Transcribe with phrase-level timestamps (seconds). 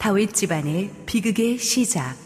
[0.00, 2.16] 다윗 집안의 비극의 시작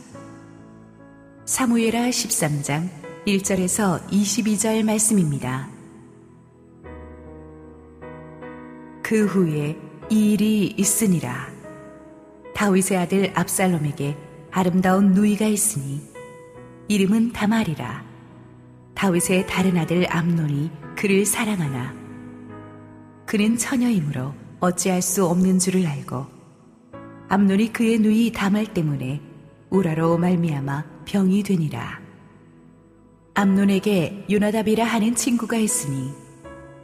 [1.45, 2.89] 사무엘하 13장
[3.27, 5.69] 1절에서 22절 말씀입니다.
[9.03, 9.77] 그 후에
[10.09, 11.49] 이 일이 있으니라.
[12.55, 14.17] 다윗의 아들 압살롬에게
[14.53, 16.01] 아름다운 누이가 있으니
[16.87, 18.05] 이름은 다말이라.
[18.95, 21.93] 다윗의 다른 아들 암논이 그를 사랑하나
[23.27, 26.34] 그는 처녀이므로 어찌할 수 없는 줄을 알고
[27.35, 29.21] 암논이 그의 누이 다말 때문에
[29.69, 31.99] 우라로 말미암아 병이 되니라.
[33.35, 36.13] 암논에게 요나답이라 하는 친구가 있으니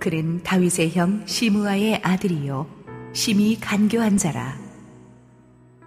[0.01, 2.67] 그는 다윗의 형 시므아의 아들이요
[3.13, 4.59] 심히 간교한 자라.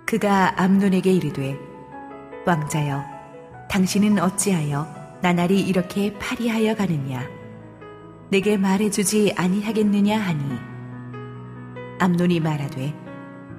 [0.06, 1.60] 그가 암논에게 이르되
[2.46, 3.04] 왕자여
[3.70, 4.88] 당신은 어찌하여
[5.22, 7.28] 나날이 이렇게 파리하여 가느냐
[8.30, 10.58] 내게 말해주지 아니하겠느냐 하니
[12.00, 12.94] 암논이 말하되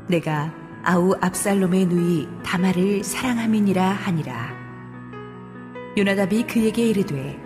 [0.09, 4.53] 내가 아우 압살롬의 누이 다말을 사랑함이니라 하니라.
[5.97, 7.41] 요나답이 그에게 이르되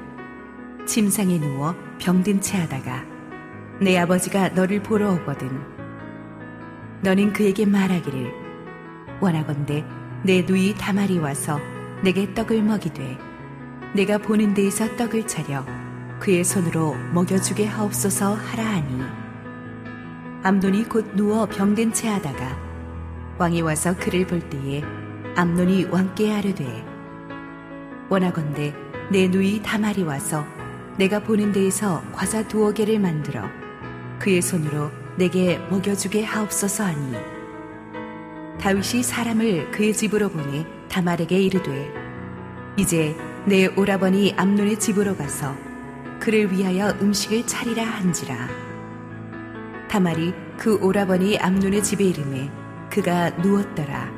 [0.86, 3.04] 침상에 누워 병든 채 하다가
[3.80, 5.48] 내 아버지가 너를 보러 오거든.
[7.02, 8.32] 너는 그에게 말하기를
[9.20, 9.84] 원하건대
[10.24, 11.60] 내 누이 다말이 와서
[12.02, 13.18] 내게 떡을 먹이되
[13.94, 15.64] 내가 보는 데에서 떡을 차려
[16.18, 19.00] 그의 손으로 먹여주게 하옵소서 하라 하니
[20.42, 22.67] 암돈이 곧 누워 병든 채 하다가
[23.38, 24.82] 왕이 와서 그를 볼 때에
[25.36, 26.84] 암논이 왕께 아뢰되
[28.08, 28.74] 원하건대
[29.12, 30.44] 내 누이 다말이 와서
[30.96, 33.48] 내가 보는 데에서 과자 두어 개를 만들어
[34.18, 37.12] 그의 손으로 내게 먹여주게 하옵소서 하니.
[38.60, 41.92] 다윗이 사람을 그의 집으로 보내 다말에게 이르되
[42.76, 45.54] 이제 내 오라버니 암논의 집으로 가서
[46.18, 48.48] 그를 위하여 음식을 차리라 한지라.
[49.88, 52.50] 다말이 그 오라버니 암논의 집에 이름에
[52.90, 54.10] 그가 누웠더라.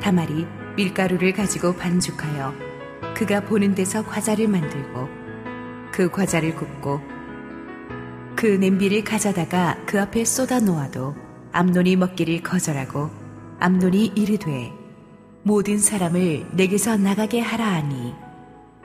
[0.00, 0.46] 다말이
[0.76, 2.54] 밀가루를 가지고 반죽하여
[3.14, 5.08] 그가 보는 데서 과자를 만들고
[5.92, 7.00] 그 과자를 굽고
[8.34, 11.14] 그 냄비를 가져다가 그 앞에 쏟아 놓아도
[11.52, 13.10] 암논이 먹기를 거절하고
[13.60, 14.72] 암논이 이르되
[15.44, 18.14] 모든 사람을 내게서 나가게 하라 하니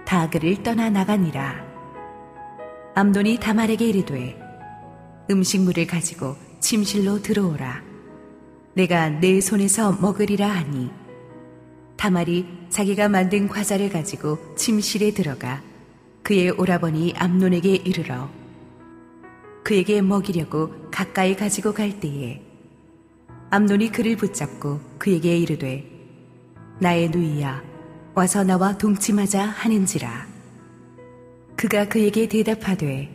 [0.05, 1.65] 다 그를 떠나 나가니라.
[2.95, 4.39] 암논이 다말에게 이르되
[5.29, 7.86] 음식물을 가지고 침실로 들어오라.
[8.77, 10.91] 내가 내 손에서 먹으리라 하니.
[11.95, 15.63] 다말이 자기가 만든 과자를 가지고 침실에 들어가
[16.21, 18.29] 그의 오라버니 암논에게 이르러
[19.63, 22.39] 그에게 먹이려고 가까이 가지고 갈 때에
[23.49, 25.83] 암논이 그를 붙잡고 그에게 이르되
[26.79, 27.63] 나의 누이야
[28.13, 30.27] 와서 나와 동침하자 하는지라.
[31.55, 33.09] 그가 그에게 대답하되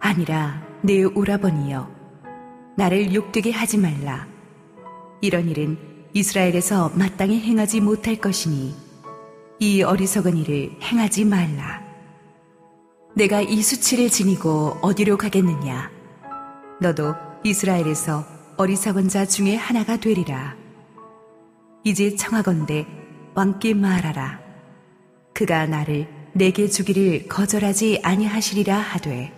[0.00, 4.37] 아니라 내 오라버니여 나를 욕되게 하지 말라
[5.20, 5.76] 이런 일은
[6.12, 8.74] 이스라엘에서 마땅히 행하지 못할 것이니
[9.60, 11.82] 이 어리석은 일을 행하지 말라.
[13.14, 15.90] 내가 이 수치를 지니고 어디로 가겠느냐?
[16.80, 18.24] 너도 이스라엘에서
[18.56, 20.56] 어리석은 자 중에 하나가 되리라.
[21.84, 22.86] 이제 청하건대
[23.34, 24.40] 왕께 말하라.
[25.34, 29.32] 그가 나를 내게 주기를 거절하지 아니하시리라 하되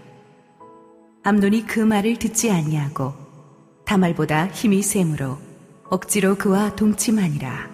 [1.23, 3.15] 암논이 그 말을 듣지 아니하고
[3.85, 5.39] 다말보다 힘이 세므로
[5.91, 7.69] 억지로 그와 동침하니라.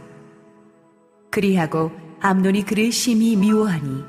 [1.31, 4.05] 그리하고 암논이 그를 심히 미워하니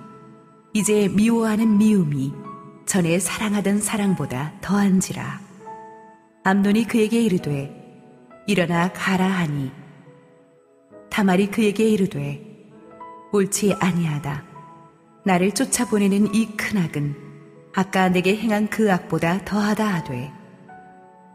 [0.74, 2.34] 이제 미워하는 미움이
[2.86, 5.42] 전에 사랑하던 사랑보다 더한지라.
[6.46, 7.76] 암논이 그에게 이르되
[8.48, 9.72] 일어나 가라 하니
[11.10, 12.42] 다말이 그에게 이르되
[13.34, 14.46] 옳지 아니하다.
[15.26, 17.16] 나를 쫓아보내는 이 큰 악은
[17.76, 20.32] 아까 내게 행한 그 악보다 더하다 하되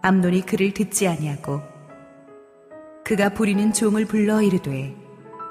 [0.00, 1.71] 암논이 그를 듣지 아니하고
[3.04, 4.94] 그가 부리는 종을 불러 이르되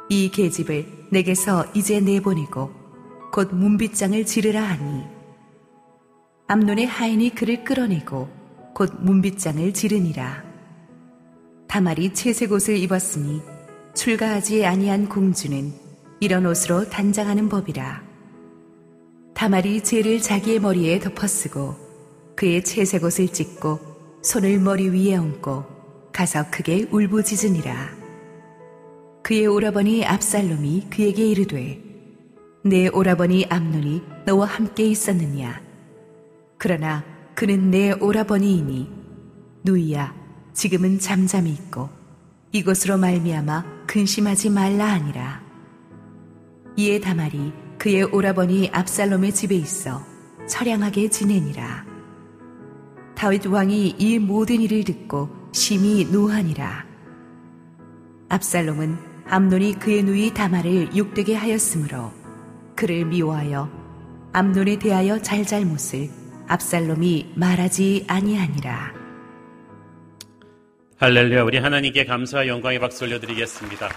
[0.09, 2.71] 이 계집을 내게서 이제 내보내고
[3.31, 5.03] 곧 문빗장을 지르라 하니.
[6.47, 8.29] 암론의 하인이 그를 끌어내고
[8.73, 10.43] 곧 문빗장을 지르니라.
[11.67, 13.41] 다말이 채색 옷을 입었으니
[13.93, 15.73] 출가하지 아니한 공주는
[16.19, 18.03] 이런 옷으로 단장하는 법이라.
[19.33, 21.75] 다말이 죄를 자기의 머리에 덮어쓰고
[22.35, 23.79] 그의 채색 옷을 찢고
[24.21, 25.80] 손을 머리 위에 얹고
[26.11, 28.01] 가서 크게 울부짖으니라.
[29.23, 31.81] 그의 오라버니 압살롬이 그에게 이르되
[32.63, 35.61] 내 오라버니 암논이 너와 함께 있었느냐?
[36.57, 37.03] 그러나
[37.33, 38.89] 그는 내 오라버니이니
[39.63, 40.13] 누이야
[40.53, 41.89] 지금은 잠잠히 있고
[42.51, 45.41] 이것으로 말미암아 근심하지 말라 하니라.
[46.77, 50.03] 이에 다말이 그의 오라버니 압살롬의 집에 있어
[50.47, 51.85] 처량하게 지내니라.
[53.15, 56.85] 다윗 왕이 이 모든 일을 듣고 심히 노하니라.
[58.29, 62.11] 압살롬은 암논이 그의 누이 다말을 육되게 하였으므로
[62.75, 63.69] 그를 미워하여
[64.33, 66.09] 암논에 대하여 잘잘못을
[66.47, 68.93] 압살롬이 말하지 아니하니라.
[70.97, 73.89] 할렐루야 우리 하나님께 감사와 영광의 박수 올려드리겠습니다.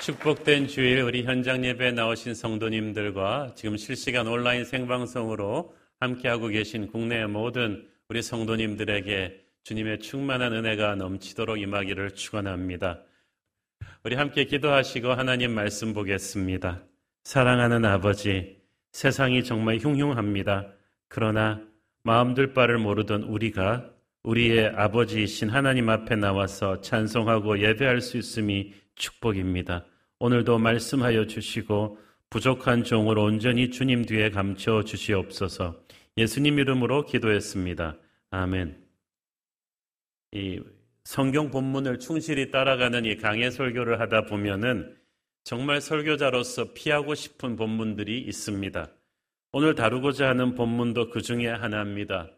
[0.00, 7.84] 축복된 주일 우리 현장 예배에 나오신 성도님들과 지금 실시간 온라인 생방송으로 함께하고 계신 국내 모든
[8.08, 13.02] 우리 성도님들에게 주님의 충만한 은혜가 넘치도록 임하기를 축원합니다.
[14.04, 16.84] 우리 함께 기도하시고 하나님 말씀 보겠습니다.
[17.24, 18.58] 사랑하는 아버지,
[18.92, 20.68] 세상이 정말 흉흉합니다.
[21.08, 21.60] 그러나
[22.04, 23.90] 마음들 바를 모르던 우리가
[24.22, 29.84] 우리의 아버지이신 하나님 앞에 나와서 찬송하고 예배할 수 있음이 축복입니다.
[30.20, 31.98] 오늘도 말씀하여 주시고
[32.30, 35.85] 부족한 종을 온전히 주님 뒤에 감춰 주시옵소서.
[36.18, 37.98] 예수님 이름으로 기도했습니다.
[38.30, 38.82] 아멘.
[40.32, 40.60] 이
[41.04, 44.96] 성경 본문을 충실히 따라가는 이 강해 설교를 하다 보면은
[45.44, 48.90] 정말 설교자로서 피하고 싶은 본문들이 있습니다.
[49.52, 52.30] 오늘 다루고자 하는 본문도 그 중에 하나입니다.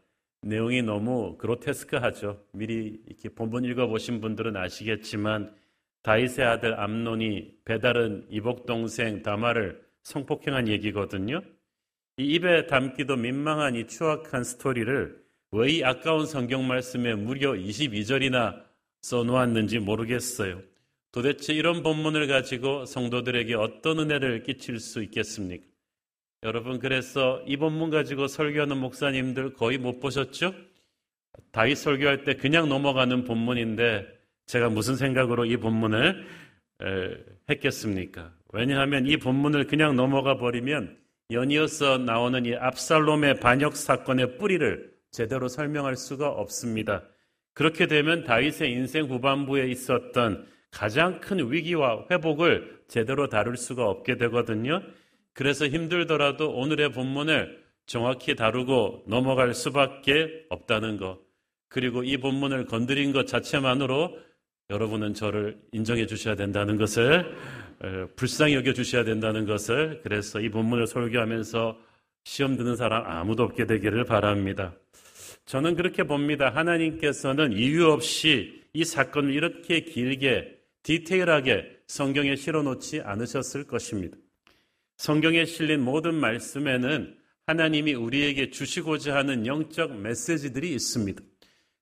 [0.42, 2.44] 내용이 너무 그로테스크하죠.
[2.52, 5.54] 미리 이렇게 본문 읽어보신 분들은 아시겠지만
[6.02, 11.42] 다윗의 아들 암논이 배다른 이복 동생 다마를 성폭행한 얘기거든요.
[12.18, 15.22] 이 입에 담기도 민망한 이 추악한 스토리를
[15.52, 18.60] 왜 이 아까운 성경 말씀에 무려 22절이나
[19.02, 20.60] 써놓았는지 모르겠어요.
[21.12, 25.64] 도대체 이런 본문을 가지고 성도들에게 어떤 은혜를 끼칠 수 있겠습니까?
[26.42, 30.54] 여러분 그래서 이 본문 가지고 설교하는 목사님들 거의 못 보셨죠?
[31.52, 34.06] 다윗 설교할 때 그냥 넘어가는 본문인데
[34.46, 36.26] 제가 무슨 생각으로 이 본문을
[37.48, 38.34] 했겠습니까?
[38.52, 40.98] 왜냐하면 이 본문을 그냥 넘어가 버리면
[41.30, 47.02] 연이어서 나오는 이 압살롬의 반역 사건의 뿌리를 제대로 설명할 수가 없습니다.
[47.52, 54.80] 그렇게 되면 다윗의 인생 후반부에 있었던 가장 큰 위기와 회복을 제대로 다룰 수가 없게 되거든요.
[55.34, 61.18] 그래서 힘들더라도 오늘의 본문을 정확히 다루고 넘어갈 수밖에 없다는 것.
[61.68, 64.18] 그리고 이 본문을 건드린 것 자체만으로
[64.70, 67.36] 여러분은 저를 인정해 주셔야 된다는 것을
[68.16, 71.78] 불쌍히 여겨 주셔야 된다는 것을 그래서 이 본문을 설교하면서
[72.24, 74.74] 시험 드는 사람 아무도 없게 되기를 바랍니다.
[75.46, 76.50] 저는 그렇게 봅니다.
[76.50, 84.16] 하나님께서는 이유 없이 이 사건을 이렇게 길게 디테일하게 성경에 실어 놓지 않으셨을 것입니다.
[84.98, 87.16] 성경에 실린 모든 말씀에는
[87.46, 91.22] 하나님이 우리에게 주시고자 하는 영적 메시지들이 있습니다.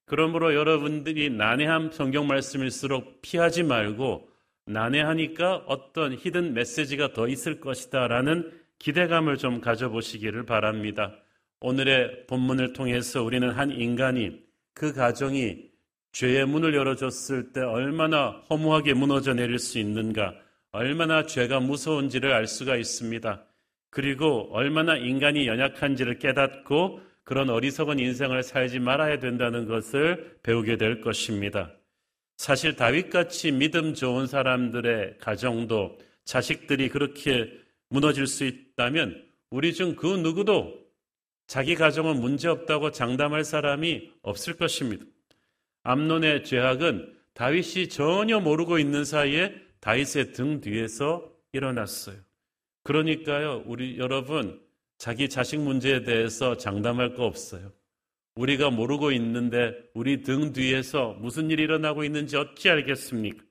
[0.04, 4.28] 그러므로 여러분들이 난해한 성경 말씀일수록 피하지 말고
[4.66, 11.16] 난해하니까 어떤 히든 메시지가 더 있을 것이다 라는 기대감을 좀 가져보시기를 바랍니다.
[11.60, 14.40] 오늘의 본문을 통해서 우리는 한 인간이
[14.74, 15.70] 그 가정이
[16.12, 20.34] 죄의 문을 열어줬을 때 얼마나 허무하게 무너져 내릴 수 있는가,
[20.72, 23.44] 얼마나 죄가 무서운지를 알 수가 있습니다.
[23.90, 31.72] 그리고 얼마나 인간이 연약한지를 깨닫고 그런 어리석은 인생을 살지 말아야 된다는 것을 배우게 될 것입니다.
[32.36, 37.50] 사실 다윗같이 믿음 좋은 사람들의 가정도 자식들이 그렇게
[37.88, 40.86] 무너질 수 있다면 우리 중 그 누구도
[41.46, 45.04] 자기 가정은 문제 없다고 장담할 사람이 없을 것입니다.
[45.84, 52.16] 암론의 죄악은 다윗이 전혀 모르고 있는 사이에 다윗의 등 뒤에서 일어났어요.
[52.82, 54.60] 그러니까요, 우리 여러분
[54.98, 57.72] 자기 자식 문제에 대해서 장담할 거 없어요.
[58.36, 63.42] 우리가 모르고 있는데 우리 등 뒤에서 무슨 일이 일어나고 있는지 어찌 알겠습니까?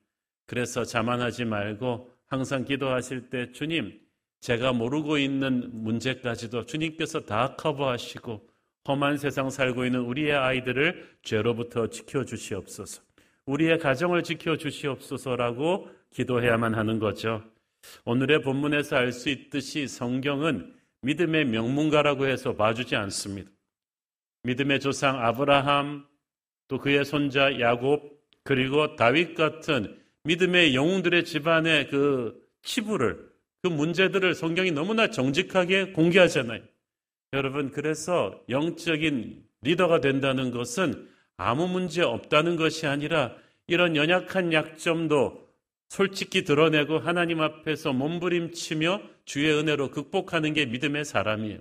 [0.46, 4.00] 그래서 자만하지 말고 항상 기도하실 때 주님,
[4.42, 8.48] 제가 모르고 있는 문제까지도 주님께서 다 커버하시고
[8.88, 13.02] 험한 세상 살고 있는 우리의 아이들을 죄로부터 지켜주시옵소서.
[13.48, 17.44] 우리의 가정을 지켜주시옵소서라고 기도해야만 하는 거죠.
[18.06, 23.55] 오늘의 본문에서 알 수 있듯이 성경은 믿음의 명문가라고 해서 봐주지 않습니다.
[24.46, 26.06] 믿음의 조상 아브라함,
[26.68, 33.28] 또 그의 손자 야곱, 그리고 다윗 같은 믿음의 영웅들의 집안의 그 치부를,
[33.64, 36.62] 그 문제들을 성경이 너무나 정직하게 공개하잖아요.
[37.34, 43.36] 여러분, 그래서 영적인 리더가 된다는 것은 아무 문제 없다는 것이 아니라
[43.68, 45.44] 이런 연약한 약점도
[45.90, 51.60] 솔직히 드러내고 하나님 앞에서 몸부림치며 주의 은혜로 극복하는 게 믿음의 사람이에요.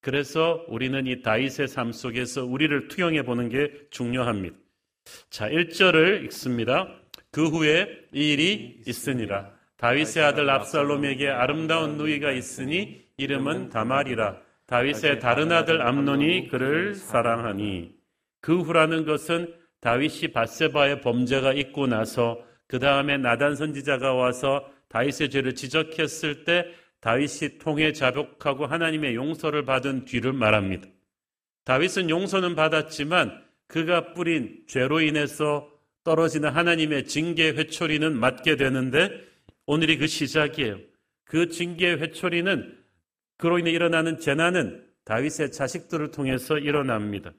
[0.00, 4.56] 그래서 우리는 이 다윗의 삶 속에서 우리를 투영해 보는 게 중요합니다.
[5.28, 6.88] 자, 1절을 읽습니다.
[7.30, 9.50] 그 후에 이 일이 있으니라.
[9.76, 14.38] 다윗의 아들 압살롬에게 아름다운 누이가 있으니 이름은 다말이라.
[14.66, 17.92] 다윗의 다른 아들 암논이 그를 사랑하니
[18.40, 25.54] 그 후라는 것은 다윗이 바세바의 범죄가 있고 나서 그 다음에 나단 선지자가 와서 다윗의 죄를
[25.54, 26.66] 지적했을 때
[27.00, 30.88] 다윗이 통해 자복하고 하나님의 용서를 받은 뒤를 말합니다.
[31.64, 35.70] 다윗은 용서는 받았지만 그가 뿌린 죄로 인해서
[36.04, 39.10] 떨어지는 하나님의 징계 회초리는 맞게 되는데
[39.66, 40.78] 오늘이 그 시작이에요.
[41.24, 42.78] 그 징계 회초리는
[43.36, 47.32] 그로 인해 일어나는 재난은 다윗의 자식들을 통해서 일어납니다.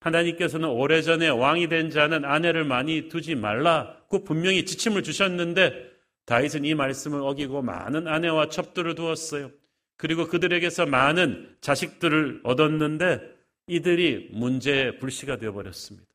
[0.00, 5.91] 하나님께서는 오래전에 왕이 된 자는 아내를 많이 두지 말라고 분명히 지침을 주셨는데
[6.26, 9.50] 다윗은 이 말씀을 어기고 많은 아내와 첩들을 두었어요.
[9.96, 13.20] 그리고 그들에게서 많은 자식들을 얻었는데
[13.66, 16.06] 이들이 문제의 불씨가 되어버렸습니다.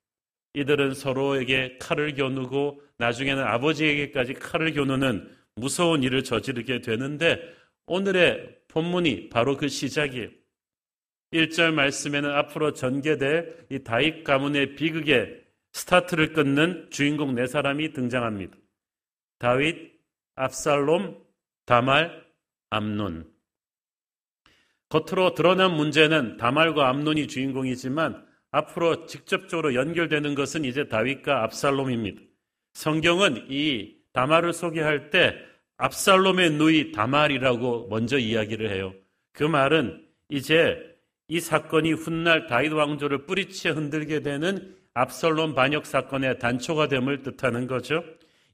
[0.53, 7.39] 이들은 서로에게 칼을 겨누고 나중에는 아버지에게까지 칼을 겨누는 무서운 일을 저지르게 되는데
[7.85, 10.29] 오늘의 본문이 바로 그 시작이에요.
[11.33, 18.57] 1절 말씀에는 앞으로 전개될 이 다윗 가문의 비극의 스타트를 끊는 주인공 네 사람이 등장합니다.
[19.39, 19.96] 다윗,
[20.37, 21.17] 압살롬,
[21.65, 22.23] 다말,
[22.69, 23.27] 암논.
[24.89, 32.21] 겉으로 드러난 문제는 다말과 암논이 주인공이지만 앞으로 직접적으로 연결되는 것은 이제 다윗과 압살롬입니다.
[32.73, 35.35] 성경은 이 다말을 소개할 때
[35.77, 38.93] 압살롬의 누이 다말이라고 먼저 이야기를 해요.
[39.33, 40.77] 그 말은 이제
[41.27, 48.03] 이 사건이 훗날 다윗 왕조를 뿌리치에 흔들게 되는 압살롬 반역 사건의 단초가 됨을 뜻하는 거죠.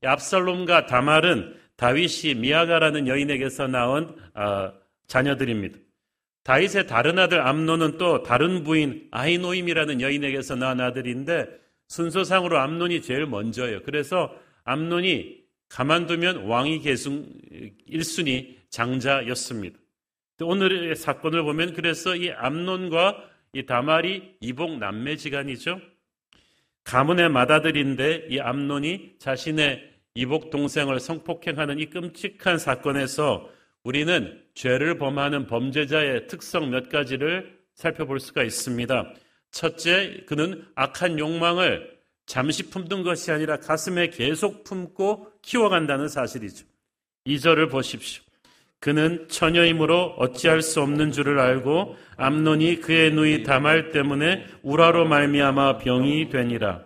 [0.04, 4.74] 압살롬과 다말은 다윗이 미아가라는 여인에게서 낳은 어,
[5.08, 5.80] 자녀들입니다.
[6.44, 11.48] 다윗의 다른 아들 암논은 또 다른 부인 아이노임이라는 여인에게서 낳은 아들인데
[11.88, 13.84] 순서상으로 암논이 제일 먼저예요.
[13.84, 17.28] 그래서 암논이 가만두면 왕위 계승
[17.90, 19.80] 1순위 장자였습니다.
[20.42, 25.80] 오늘의 사건을 보면 그래서 이 암논과 이 다말이 이복 남매지간이죠.
[26.84, 33.50] 가문의 맏아들인데 이 암논이 자신의 이복 동생을 성폭행하는 이 끔찍한 사건에서
[33.84, 39.14] 우리는 죄를 범하는 범죄자의 특성 몇 가지를 살펴볼 수가 있습니다.
[39.52, 46.66] 첫째, 그는 악한 욕망을 잠시 품던 것이 아니라 가슴에 계속 품고 키워간다는 사실이죠.
[47.28, 48.24] 2절을 보십시오.
[48.80, 56.30] 그는 처녀이므로 어찌할 수 없는 줄을 알고 암논이 그의 누이 다말 때문에 우라로 말미암아 병이
[56.30, 56.84] 되니라.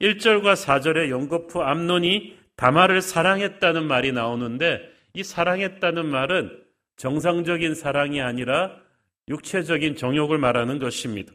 [0.00, 6.62] 1절과 4절의 연거푸 암논이 다말을 사랑했다는 말이 나오는데 이 사랑했다는 말은
[6.94, 8.78] 정상적인 사랑이 아니라
[9.26, 11.32] 육체적인 정욕을 말하는 것입니다.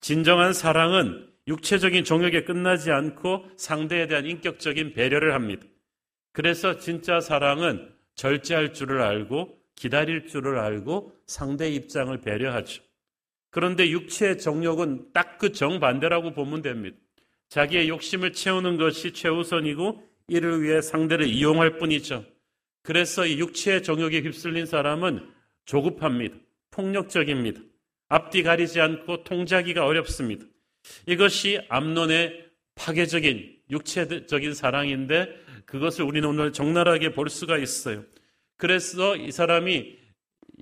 [0.00, 5.66] 진정한 사랑은 육체적인 정욕에 끝나지 않고 상대에 대한 인격적인 배려를 합니다.
[6.32, 12.82] 그래서 진짜 사랑은 절제할 줄을 알고 기다릴 줄을 알고 상대 입장을 배려하죠.
[13.50, 16.96] 그런데 육체의 정욕은 딱 그 정반대라고 보면 됩니다.
[17.50, 22.24] 자기의 욕심을 채우는 것이 최우선이고 이를 위해 상대를 이용할 뿐이죠.
[22.82, 25.28] 그래서 이 육체의 정욕에 휩쓸린 사람은
[25.64, 26.36] 조급합니다.
[26.70, 27.60] 폭력적입니다.
[28.08, 30.46] 앞뒤 가리지 않고 통제하기가 어렵습니다.
[31.06, 32.46] 이것이 암론의
[32.76, 35.28] 파괴적인 육체적인 사랑인데
[35.66, 38.04] 그것을 우리는 오늘 적나라하게 볼 수가 있어요.
[38.56, 39.98] 그래서 이 사람이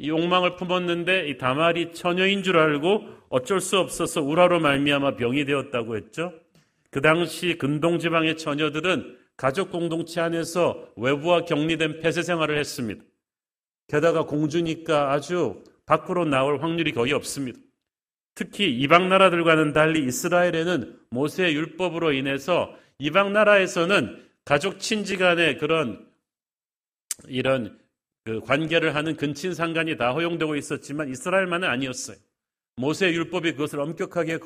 [0.02, 6.32] 욕망을 품었는데 이 다말이 처녀인 줄 알고 어쩔 수 없어서 우라로 말미암아 병이 되었다고 했죠.
[6.90, 13.02] 그 당시 근동 지방의 처녀들은 가족 공동체 안에서 외부와 격리된 폐쇄 생활을 했습니다.
[13.86, 17.58] 게다가 공주니까 아주 밖으로 나올 확률이 거의 없습니다.
[18.34, 26.04] 특히 이방 나라들과는 달리 이스라엘에는 모세의 율법으로 인해서 이방 나라에서는 가족 친지 간의 그런
[27.28, 27.78] 이런
[28.24, 32.16] 그 관계를 하는 근친 상간이 다 허용되고 있었지만 이스라엘만은 아니었어요.
[32.76, 34.38] 모세 율법이 그것을 엄격하게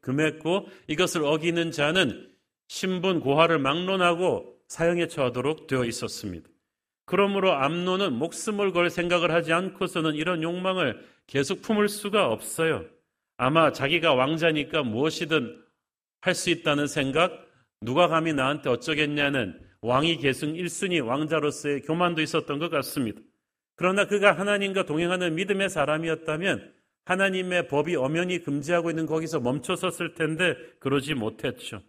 [0.00, 2.31] 금했고 이것을 어기는 자는
[2.72, 6.48] 신분 고하를 막론하고 사형에 처하도록 되어 있었습니다.
[7.04, 12.86] 그러므로 암노는 목숨을 걸 생각을 하지 않고서는 이런 욕망을 계속 품을 수가 없어요.
[13.36, 15.62] 아마 자기가 왕자니까 무엇이든
[16.22, 17.46] 할 수 있다는 생각,
[17.82, 23.20] 누가 감히 나한테 어쩌겠냐는 왕이 계승 1순위 왕자로서의 교만도 있었던 것 같습니다.
[23.76, 26.72] 그러나 그가 하나님과 동행하는 믿음의 사람이었다면
[27.04, 31.82] 하나님의 법이 엄연히 금지하고 있는 거기서 멈춰섰을 텐데 그러지 못했죠.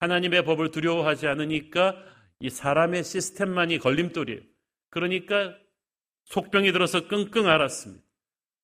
[0.00, 1.96] 하나님의 법을 두려워하지 않으니까
[2.40, 4.40] 이 사람의 시스템만이 걸림돌이에요.
[4.88, 5.54] 그러니까
[6.24, 8.02] 속병이 들어서 끙끙 앓았습니다.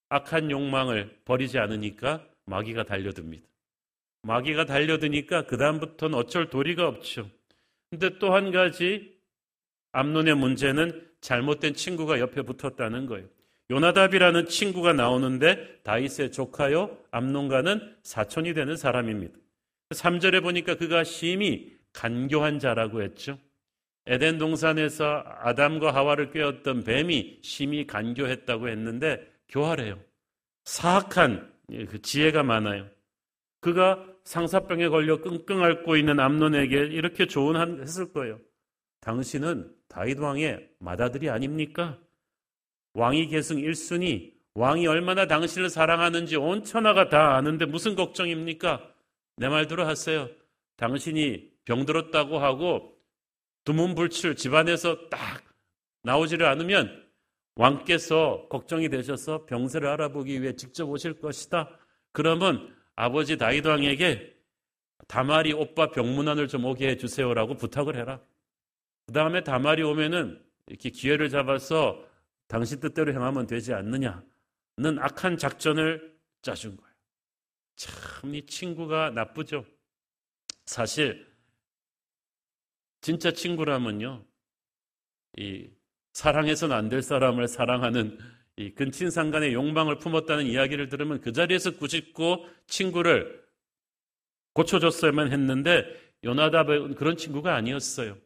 [0.08, 3.46] 악한 욕망을 버리지 않으니까 마귀가 달려듭니다.
[4.22, 7.30] 마귀가 달려드니까 그다음부터는 어쩔 도리가 없죠.
[7.90, 9.16] 근데 또 한 가지
[9.92, 13.26] 암론의 문제는 잘못된 친구가 옆에 붙었다는 거예요.
[13.70, 19.36] 요나답이라는 친구가 나오는데 다윗의 조카요 암론과는 사촌이 되는 사람입니다.
[19.90, 23.38] 3절에 보니까 그가 심히 간교한 자라고 했죠.
[24.06, 29.98] 에덴 동산에서 아담과 하와를 꿰었던 뱀이 심히 간교했다고 했는데 교활해요.
[30.64, 31.52] 사악한
[31.88, 32.88] 그 지혜가 많아요.
[33.60, 38.38] 그가 상사병에 걸려 끙끙 앓고 있는 암론에게 이렇게 조언 했을 거예요.
[39.00, 41.98] 당신은 다윗 왕의 맏아들이 아닙니까?
[42.94, 48.95] 왕이 계승 1순위, 왕이 얼마나 당신을 사랑하는지 온 천하가 다 아는데 무슨 걱정입니까?
[49.36, 50.28] 내 말대로 하세요.
[50.76, 52.96] 당신이 병들었다고 하고
[53.64, 55.42] 두문불출 집안에서 딱
[56.02, 57.04] 나오지를 않으면
[57.56, 61.70] 왕께서 걱정이 되셔서 병세를 알아보기 위해 직접 오실 것이다.
[62.12, 64.34] 그러면 아버지 다윗 왕에게
[65.08, 68.20] 다말이 오빠 병문안을 좀 오게 해주세요라고 부탁을 해라.
[69.06, 72.04] 그 다음에 다말이 오면은 이렇게 기회를 잡아서
[72.48, 74.22] 당신 뜻대로 행하면 되지 않느냐는
[74.98, 76.85] 악한 작전을 짜준 거예요.
[77.76, 79.64] 참, 이 친구가 나쁘죠.
[80.64, 81.26] 사실,
[83.00, 84.24] 진짜 친구라면요,
[85.38, 85.68] 이
[86.12, 88.18] 사랑해서는 안 될 사람을 사랑하는
[88.56, 93.44] 이 근친상간의 욕망을 품었다는 이야기를 들으면 그 자리에서 꾸짖고 친구를
[94.54, 95.84] 고쳐줬어야만 했는데
[96.24, 98.16] 요나답은 그런 친구가 아니었어요.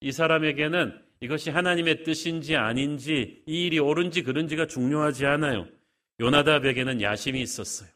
[0.00, 5.66] 이 사람에게는 이것이 하나님의 뜻인지 아닌지 이 일이 옳은지 그른지가 중요하지 않아요.
[6.20, 7.88] 요나답에게는 야심이 있었어요.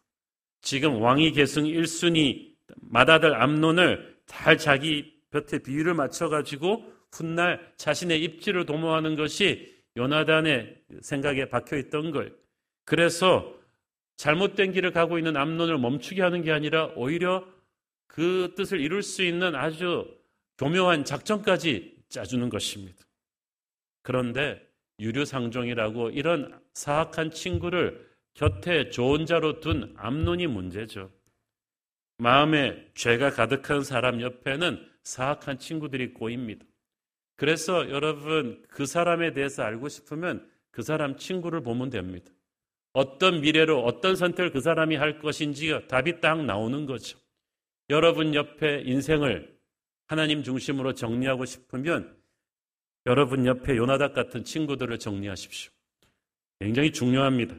[0.67, 9.15] 지금 왕위 계승 1순위 맏아들 암론을 잘 자기 곁에 비유를 맞춰가지고 훗날 자신의 입지를 도모하는
[9.15, 12.33] 것이 요나단의 생각에 박혀 있던 거예요.
[12.85, 13.55] 그래서
[14.17, 17.47] 잘못된 길을 가고 있는 암론을 멈추게 하는 게 아니라 오히려
[18.09, 20.13] 그 뜻을 이룰 수 있는 아주
[20.59, 23.05] 교묘한 작전까지 짜주는 것입니다.
[24.03, 24.61] 그런데
[24.99, 28.06] 유류상종이라고 이런 사악한 친구를
[28.37, 31.11] 곁에 좋은 자로 둔 암론이 문제죠.
[32.19, 36.65] 마음에 죄가 가득한 사람 옆에는 사악한 친구들이 꼬입니다.
[37.37, 42.31] 그래서 여러분 그 사람에 대해서 알고 싶으면 그 사람 친구를 보면 됩니다.
[42.93, 47.19] 어떤 미래로 어떤 선택을 그 사람이 할 것인지가 답이 딱 나오는 거죠.
[47.89, 49.57] 여러분 옆에 인생을
[50.07, 52.17] 하나님 중심으로 정리하고 싶으면
[53.07, 55.73] 여러분 옆에 요나닥 같은 친구들을 정리하십시오.
[56.61, 57.57] 굉장히 중요합니다.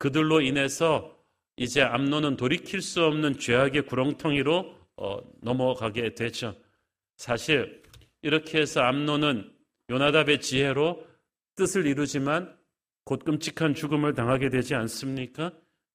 [0.00, 1.14] 그들로 인해서
[1.56, 6.56] 이제 암노는 돌이킬 수 없는 죄악의 구렁텅이로 어, 넘어가게 되죠.
[7.18, 7.82] 사실
[8.22, 9.52] 이렇게 해서 암노는
[9.90, 11.06] 요나답의 지혜로
[11.54, 12.56] 뜻을 이루지만
[13.04, 15.52] 곧 끔찍한 죽음을 당하게 되지 않습니까?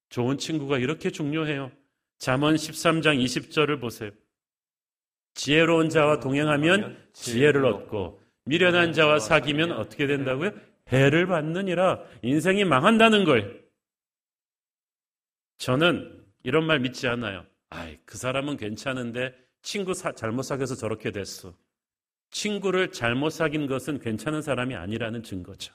[0.09, 1.71] 좋은 친구가 이렇게 중요해요.
[2.19, 4.11] 잠언 13장 20절을 보세요.
[5.33, 10.51] 지혜로운 자와 동행하면 지혜를 얻고 미련한 자와 사귀면 어떻게 된다고요?
[10.91, 13.64] 해를 받느니라 인생이 망한다는 거예요.
[15.57, 17.45] 저는 이런 말 믿지 않아요.
[17.69, 21.55] 아이, 그 사람은 괜찮은데 친구 사, 잘못 사귀어서 저렇게 됐어.
[22.31, 25.73] 친구를 잘못 사귄 것은 괜찮은 사람이 아니라는 증거죠.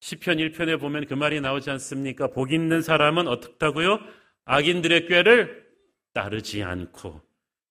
[0.00, 2.28] 시편 1편에 보면 그 말이 나오지 않습니까?
[2.28, 3.98] 복 있는 사람은 어떻다고요?
[4.44, 5.66] 악인들의 꾀를
[6.12, 7.20] 따르지 않고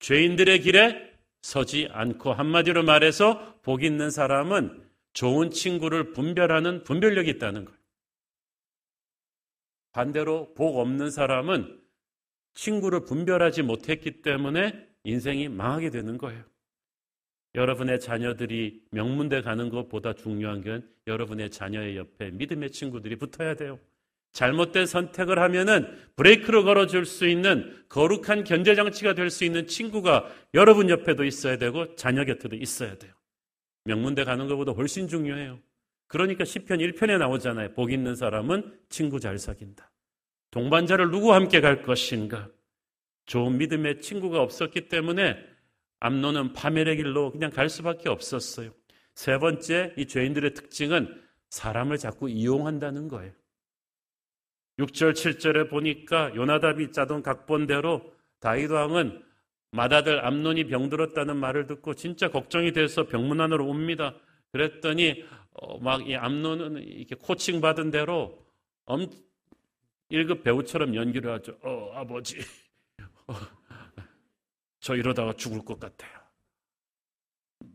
[0.00, 1.12] 죄인들의 길에
[1.42, 4.84] 서지 않고 한마디로 말해서 복 있는 사람은
[5.14, 7.75] 좋은 친구를 분별하는 분별력이 있다는 거예요.
[9.96, 11.80] 반대로 복 없는 사람은
[12.52, 16.44] 친구를 분별하지 못했기 때문에 인생이 망하게 되는 거예요.
[17.54, 23.80] 여러분의 자녀들이 명문대 가는 것보다 중요한 건 여러분의 자녀의 옆에 믿음의 친구들이 붙어야 돼요.
[24.32, 31.24] 잘못된 선택을 하면은 브레이크로 걸어줄 수 있는 거룩한 견제장치가 될 수 있는 친구가 여러분 옆에도
[31.24, 33.14] 있어야 되고 자녀 곁에도 있어야 돼요.
[33.84, 35.58] 명문대 가는 것보다 훨씬 중요해요.
[36.08, 37.74] 그러니까 10편 1편에 나오잖아요.
[37.74, 39.90] 복 있는 사람은 친구 잘 사귄다.
[40.50, 42.48] 동반자를 누구와 함께 갈 것인가?
[43.26, 45.36] 좋은 믿음의 친구가 없었기 때문에
[46.00, 48.72] 암노는 파멸의 길로 그냥 갈 수밖에 없었어요.
[49.14, 53.32] 세 번째, 이 죄인들의 특징은 사람을 자꾸 이용한다는 거예요.
[54.78, 59.22] 6절, 7절에 보니까 요나답이 짜던 각본대로 다윗 왕은
[59.72, 64.14] 맏아들 암논이 병들었다는 말을 듣고 진짜 걱정이 돼서 병문 안으로 옵니다.
[64.56, 68.44] 그랬더니 어, 막이 암논은 이렇게 코칭 받은 대로
[68.84, 69.06] 엄
[70.10, 71.56] 1급 배우처럼 연기를 하죠.
[71.62, 72.38] 어, 아버지.
[73.26, 73.34] 어,
[74.80, 76.16] 저 이러다가 죽을 것 같아요.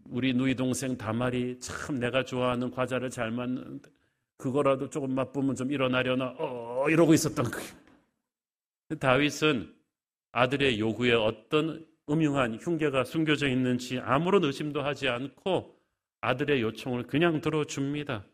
[0.10, 3.89] 우리 누이 동생 다말이 참 내가 좋아하는 과자를 잘 만드는데
[4.38, 7.70] 그거라도 조금 맛보면 좀 일어나려나 어 이러고 있었던 거예요.
[9.00, 9.74] 다윗은
[10.32, 15.81] 아들의 요구에 어떤 음흉한 흉계가 숨겨져 있는지 아무런 의심도 하지 않고
[16.22, 18.26] 아들의 요청을 그냥 들어줍니다.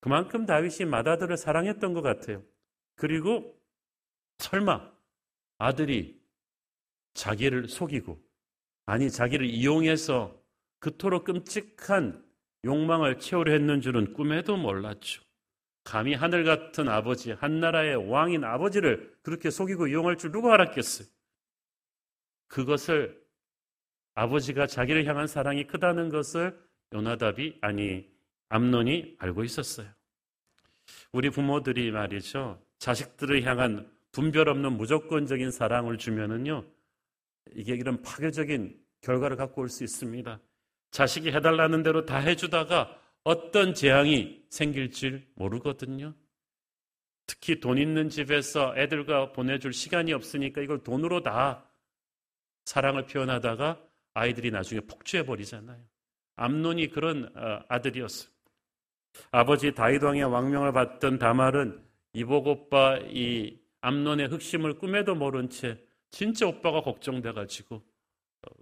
[0.00, 2.42] 그만큼 다윗이 맏아들을 사랑했던 것 같아요.
[2.96, 3.58] 그리고
[4.38, 4.90] 설마
[5.58, 6.20] 아들이
[7.14, 8.18] 자기를 속이고
[8.86, 10.40] 아니 자기를 이용해서
[10.78, 12.24] 그토록 끔찍한
[12.64, 15.22] 욕망을 채우려 했는 줄은 꿈에도 몰랐죠.
[15.84, 21.08] 감히 하늘 같은 아버지, 한 나라의 왕인 아버지를 그렇게 속이고 이용할 줄 누가 알았겠어요?
[22.48, 23.22] 그것을
[24.14, 26.58] 아버지가 자기를 향한 사랑이 크다는 것을
[26.92, 28.08] 요나답이 아니
[28.48, 29.88] 암론이 알고 있었어요.
[31.12, 32.62] 우리 부모들이 말이죠.
[32.78, 36.64] 자식들을 향한 분별 없는 무조건적인 사랑을 주면은요.
[37.54, 40.40] 이게 이런 파괴적인 결과를 갖고 올 수 있습니다.
[40.90, 46.14] 자식이 해달라는 대로 다 해주다가 어떤 재앙이 생길 줄 모르거든요.
[47.26, 51.68] 특히 돈 있는 집에서 애들과 보내줄 시간이 없으니까 이걸 돈으로 다
[52.64, 53.78] 사랑을 표현하다가
[54.14, 55.87] 아이들이 나중에 폭주해 버리잖아요.
[56.38, 58.30] 암론이 그런 어, 아들이었어요.
[59.30, 65.78] 아버지 다윗 왕의 왕명을 받던 다말은 이복 오빠 이 암론의 흑심을 꿈에도 모른 채
[66.10, 67.82] 진짜 오빠가 걱정돼 가지고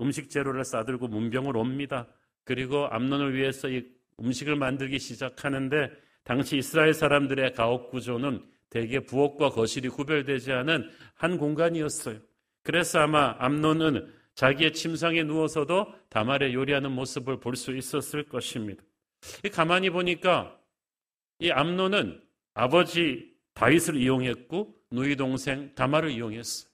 [0.00, 2.06] 음식 재료를 싸들고 문병을 옵니다.
[2.44, 3.84] 그리고 암론을 위해서 이
[4.20, 5.90] 음식을 만들기 시작하는데
[6.24, 12.18] 당시 이스라엘 사람들의 가옥 구조는 대개 부엌과 거실이 구별되지 않은 한 공간이었어요.
[12.62, 18.82] 그래서 아마 암론은 자기의 침상에 누워서도 다말의 요리하는 모습을 볼 수 있었을 것입니다.
[19.52, 20.60] 가만히 보니까
[21.38, 22.22] 이 암론은
[22.54, 26.68] 아버지 다윗을 이용했고 누이 동생 다말을 이용했어.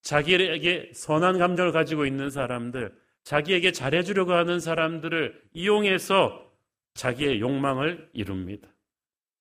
[0.00, 2.92] 자기에게 선한 감정을 가지고 있는 사람들,
[3.24, 6.50] 자기에게 잘해주려고 하는 사람들을 이용해서
[6.94, 8.68] 자기의 욕망을 이룹니다.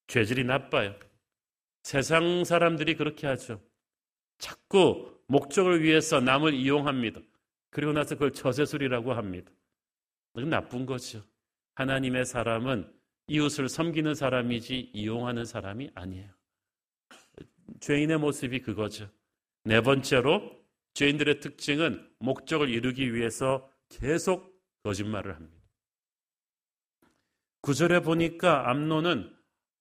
[0.08, 0.94] 죄질이 나빠요.
[1.84, 3.62] 세상 사람들이 그렇게 하죠.
[4.38, 7.22] 자꾸 목적을 위해서 남을 이용합니다.
[7.70, 9.50] 그리고 나서 그걸 처세술이라고 합니다.
[10.34, 11.24] 그건 나쁜 거죠.
[11.76, 12.92] 하나님의 사람은
[13.28, 16.30] 이웃을 섬기는 사람이지 이용하는 사람이 아니에요.
[17.80, 19.10] 죄인의 모습이 그거죠.
[19.64, 20.52] 네 번째로
[20.96, 25.62] 죄인들의 특징은 목적을 이루기 위해서 계속 거짓말을 합니다.
[27.62, 29.34] 구절에 보니까 암노는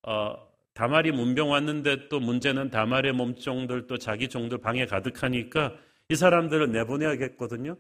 [0.03, 5.75] 어, 다말이 문병 왔는데 또 문제는 다말의 몸종들 또 자기 종들 방에 가득하니까
[6.09, 7.77] 이 사람들을 내보내야겠거든요.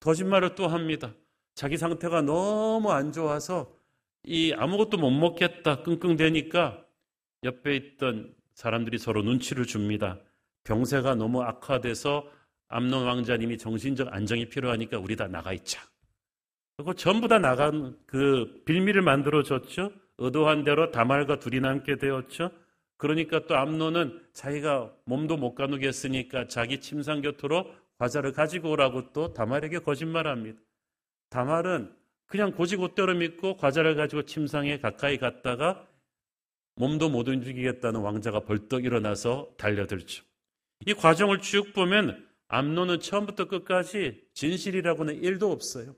[0.00, 1.14] 거짓말을 또 합니다.
[1.54, 3.72] 자기 상태가 너무 안 좋아서
[4.24, 6.84] 이 아무것도 못 먹겠다 끙끙대니까
[7.44, 10.18] 옆에 있던 사람들이 서로 눈치를 줍니다.
[10.64, 12.28] 병세가 너무 악화돼서
[12.68, 15.80] 암론 왕자님이 정신적 안정이 필요하니까 우리 다 나가 있자.
[16.76, 19.90] 그리고 전부 다 나간 그 빌미를 만들어 줬죠.
[20.18, 22.50] 의도한 대로 다말과 둘이 남게 되었죠.
[22.96, 29.78] 그러니까 또 암론은 자기가 몸도 못 가누겠으니까 자기 침상 곁으로 과자를 가지고 오라고 또 다말에게
[29.80, 30.60] 거짓말합니다.
[31.30, 31.94] 다말은
[32.26, 35.86] 그냥 고지고대로 믿고 과자를 가지고 침상에 가까이 갔다가
[36.74, 40.24] 몸도 못 움직이겠다는 왕자가 벌떡 일어나서 달려들죠.
[40.86, 45.94] 이 과정을 쭉 보면 암론은 처음부터 끝까지 진실이라고는 일도 없어요.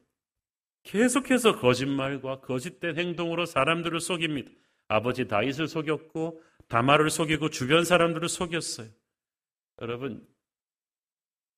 [0.83, 4.51] 계속해서 거짓말과 거짓된 행동으로 사람들을 속입니다.
[4.88, 8.88] 아버지 다윗을 속였고 다말을 속이고 주변 사람들을 속였어요.
[9.81, 10.27] 여러분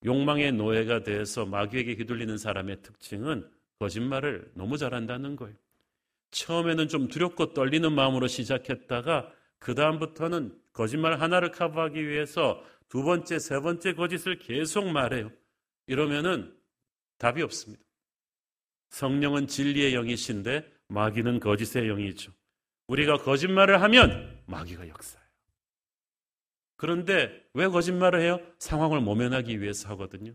[0.05, 5.57] 욕망의 노예가 돼서 마귀에게 휘둘리는 사람의 특징은 거짓말을 너무 잘한다는 거예요.
[6.31, 13.61] 처음에는 좀 두렵고 떨리는 마음으로 시작했다가 그 다음부터는 거짓말 하나를 커버하기 위해서 두 번째, 세
[13.61, 15.31] 번째 거짓을 계속 말해요.
[15.87, 16.55] 이러면은
[17.19, 17.82] 답이 없습니다.
[18.93, 22.33] 성령은 진리의 영이신데 마귀는 거짓의 영이죠.
[22.89, 25.29] 우리가 거짓말을 하면 마귀가 역사해요.
[26.77, 28.39] 그런데 왜 거짓말을 해요?
[28.59, 30.35] 상황을 모면하기 위해서 하거든요.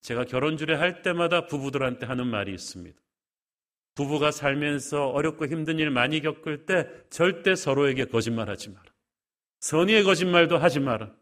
[0.00, 3.00] 제가 결혼주례 할 때마다 부부들한테 하는 말이 있습니다.
[3.94, 8.84] 부부가 살면서 어렵고 힘든 일 많이 겪을 때 절대 서로에게 거짓말하지 마라.
[9.60, 11.12] 선의의 거짓말도 하지 마라.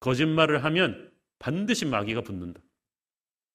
[0.00, 2.60] 거짓말을 하면 반드시 마귀가 붙는다.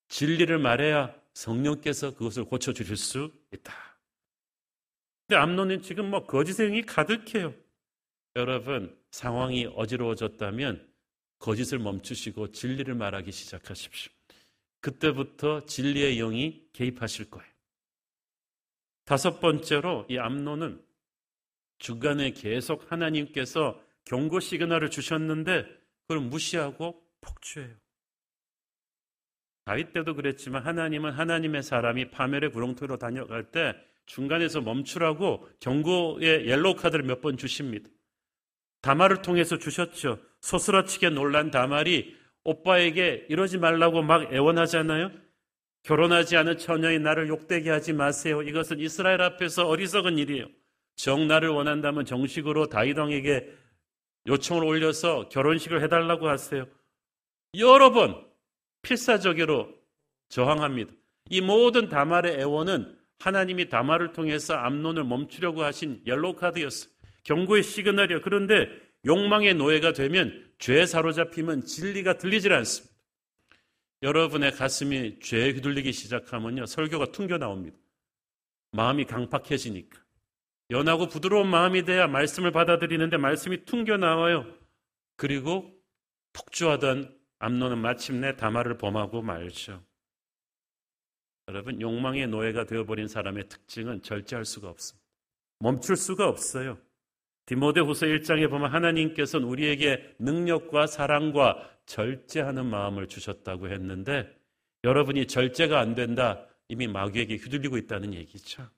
[0.08, 3.72] 진리를 말해야 성령께서 그것을 고쳐주실 수 있다.
[5.26, 7.54] 근데 암론은 지금 뭐 거짓의 영이 가득해요.
[8.36, 10.90] 여러분, 상황이 어지러워졌다면
[11.38, 14.12] 거짓을 멈추시고 진리를 말하기 시작하십시오.
[14.80, 17.50] 그때부터 진리의 영이 개입하실 거예요.
[19.04, 20.84] 다섯 번째로 이 암론은
[21.78, 25.66] 중간에 계속 하나님께서 경고 시그널을 주셨는데
[26.02, 27.81] 그걸 무시하고 폭주해요.
[29.64, 33.74] 다윗 때도 그랬지만 하나님은 하나님의 사람이 파멸의 구렁텅이로 다녀갈 때
[34.06, 37.88] 중간에서 멈추라고 경고의 옐로우 카드를 몇 번 주십니다.
[38.80, 40.18] 다말을 통해서 주셨죠.
[40.40, 45.12] 소스라치게 놀란 다말이 오빠에게 이러지 말라고 막 애원하잖아요.
[45.84, 48.42] 결혼하지 않은 처녀인 나를 욕되게 하지 마세요.
[48.42, 50.46] 이것은 이스라엘 앞에서 어리석은 일이에요.
[50.96, 53.52] 정 나를 원한다면 정식으로 다윗왕에게
[54.26, 56.66] 요청을 올려서 결혼식을 해달라고 하세요.
[57.56, 58.24] 여러 번
[58.82, 59.72] 필사적으로
[60.28, 60.92] 저항합니다.
[61.30, 66.90] 이 모든 다말의 애원은 하나님이 다말을 통해서 암논을 멈추려고 하신 옐로우 카드였어요.
[67.22, 68.20] 경고의 시그널이요.
[68.22, 68.68] 그런데
[69.06, 72.92] 욕망의 노예가 되면 죄에 사로잡히면 진리가 들리질 않습니다.
[74.02, 76.66] 여러분의 가슴이 죄에 휘둘리기 시작하면요.
[76.66, 77.76] 설교가 퉁겨 나옵니다.
[78.72, 80.00] 마음이 강팍해지니까.
[80.70, 84.46] 연하고 부드러운 마음이 돼야 말씀을 받아들이는데 말씀이 퉁겨 나와요.
[85.16, 85.70] 그리고
[86.32, 89.82] 폭주하던 암론은 마침내 다말을 범하고 말죠.
[91.48, 95.04] 여러분, 욕망의 노예가 되어버린 사람의 특징은 절제할 수가 없습니다.
[95.58, 96.78] 멈출 수가 없어요.
[97.46, 104.32] 디모데 후서 1장에 보면 하나님께서는 우리에게 능력과 사랑과 절제하는 마음을 주셨다고 했는데
[104.84, 106.46] 여러분이 절제가 안 된다.
[106.68, 108.70] 이미 마귀에게 휘둘리고 있다는 얘기죠.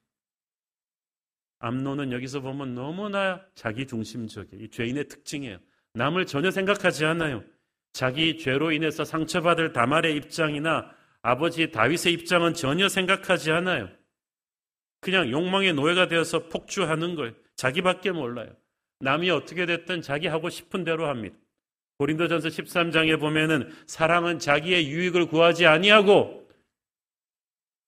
[1.58, 4.64] 암노는 여기서 보면 너무나 자기 중심적이에요.
[4.64, 5.58] 이 죄인의 특징이에요.
[5.92, 7.44] 남을 전혀 생각하지 않아요.
[7.94, 10.90] 자기 죄로 인해서 상처받을 다말의 입장이나
[11.22, 13.88] 아버지 다윗의 입장은 전혀 생각하지 않아요.
[15.00, 17.32] 그냥 욕망의 노예가 되어서 폭주하는 거예요.
[17.54, 18.50] 자기밖에 몰라요.
[18.98, 21.36] 남이 어떻게 됐든 자기 하고 싶은 대로 합니다.
[21.98, 26.48] 고린도전서 13장에 보면은 사랑은 자기의 유익을 구하지 아니하고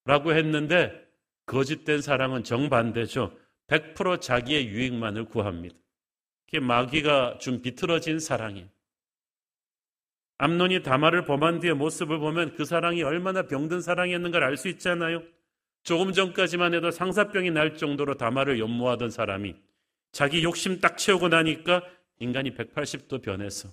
[0.05, 1.05] 라고 했는데
[1.47, 3.37] 거짓된 사랑은 정반대죠.
[3.67, 5.75] 100% 자기의 유익만을 구합니다.
[6.45, 8.76] 그게 마귀가 준 비틀어진 사랑이에요.
[10.39, 15.23] 암론이 다말을 범한 뒤의 모습을 보면 그 사랑이 얼마나 병든 사랑이었는가를 알 수 있잖아요.
[15.83, 19.55] 조금 전까지만 해도 상사병이 날 정도로 다말을 연모하던 사람이
[20.11, 21.81] 자기 욕심 딱 채우고 나니까
[22.19, 23.69] 인간이 180도 변해서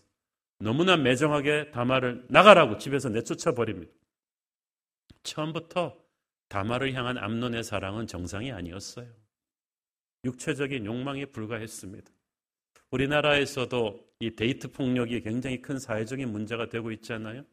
[0.58, 3.92] 너무나 매정하게 다말을 나가라고 집에서 내쫓아 버립니다.
[5.22, 5.96] 처음부터
[6.48, 9.06] 다말을 향한 암논의 사랑은 정상이 아니었어요.
[10.24, 12.10] 육체적인 욕망에 불과했습니다.
[12.90, 17.44] 우리나라에서도 이 데이트 폭력이 굉장히 큰 사회적인 문제가 되고 있잖아요.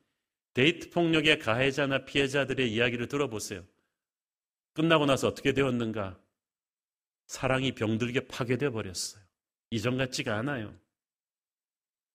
[0.53, 3.65] 데이트 폭력의 가해자나 피해자들의 이야기를 들어보세요.
[4.73, 6.19] 끝나고 나서 어떻게 되었는가?
[7.27, 9.23] 사랑이 병들게 파괴돼 버렸어요.
[9.69, 10.73] 이전 같지가 않아요.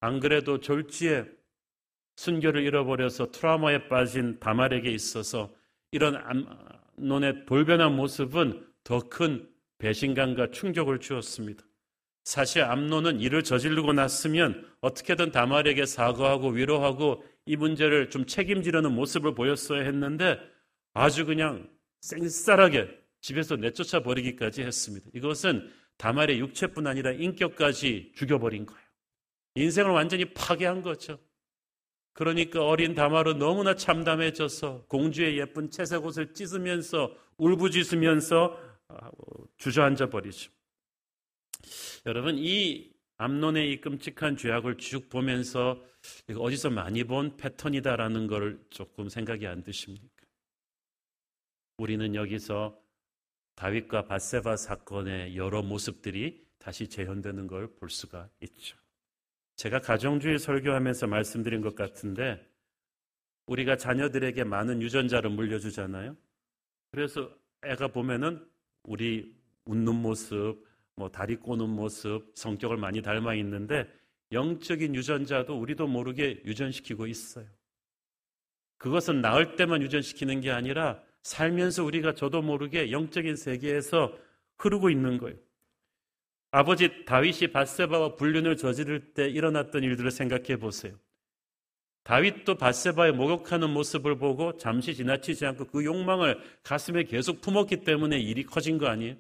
[0.00, 1.24] 안 그래도 졸지에
[2.16, 5.54] 순결을 잃어버려서 트라우마에 빠진 다말에게 있어서
[5.90, 11.65] 이런 암론의 돌변한 모습은 더 큰 배신감과 충격을 주었습니다.
[12.26, 19.82] 사실 암론은 이를 저지르고 났으면 어떻게든 다말에게 사과하고 위로하고 이 문제를 좀 책임지려는 모습을 보였어야
[19.82, 20.36] 했는데
[20.92, 25.06] 아주 그냥 쌩쌀하게 집에서 내쫓아 버리기까지 했습니다.
[25.14, 28.82] 이것은 다말의 육체뿐 아니라 인격까지 죽여버린 거예요.
[29.54, 31.20] 인생을 완전히 파괴한 거죠.
[32.12, 38.58] 그러니까 어린 다말은 너무나 참담해져서 공주의 예쁜 채색 옷을 찢으면서 울부짖으면서
[38.88, 39.10] 아,
[39.58, 40.55] 주저앉아 버리죠.
[42.06, 45.82] 여러분 이 암론의 이 끔찍한 죄악을 쭉 보면서
[46.36, 50.06] 어디서 많이 본 패턴이다라는 걸 조금 생각이 안 드십니까?
[51.78, 52.78] 우리는 여기서
[53.54, 58.76] 다윗과 바세바 사건의 여러 모습들이 다시 재현되는 걸 볼 수가 있죠.
[59.56, 62.46] 제가 가정주의 설교하면서 말씀드린 것 같은데
[63.46, 66.16] 우리가 자녀들에게 많은 유전자를 물려주잖아요.
[66.90, 67.30] 그래서
[67.62, 68.46] 애가 보면은
[68.82, 73.86] 우리 웃는 모습, 뭐 다리 꼬는 모습, 성격을 많이 닮아 있는데
[74.32, 77.46] 영적인 유전자도 우리도 모르게 유전시키고 있어요.
[78.78, 84.16] 그것은 나을 때만 유전시키는 게 아니라 살면서 우리가 저도 모르게 영적인 세계에서
[84.58, 85.36] 흐르고 있는 거예요.
[86.50, 90.94] 아버지 다윗이 바세바와 불륜을 저지를 때 일어났던 일들을 생각해 보세요.
[92.04, 98.44] 다윗도 바세바의 목욕하는 모습을 보고 잠시 지나치지 않고 그 욕망을 가슴에 계속 품었기 때문에 일이
[98.44, 99.16] 커진 거 아니에요?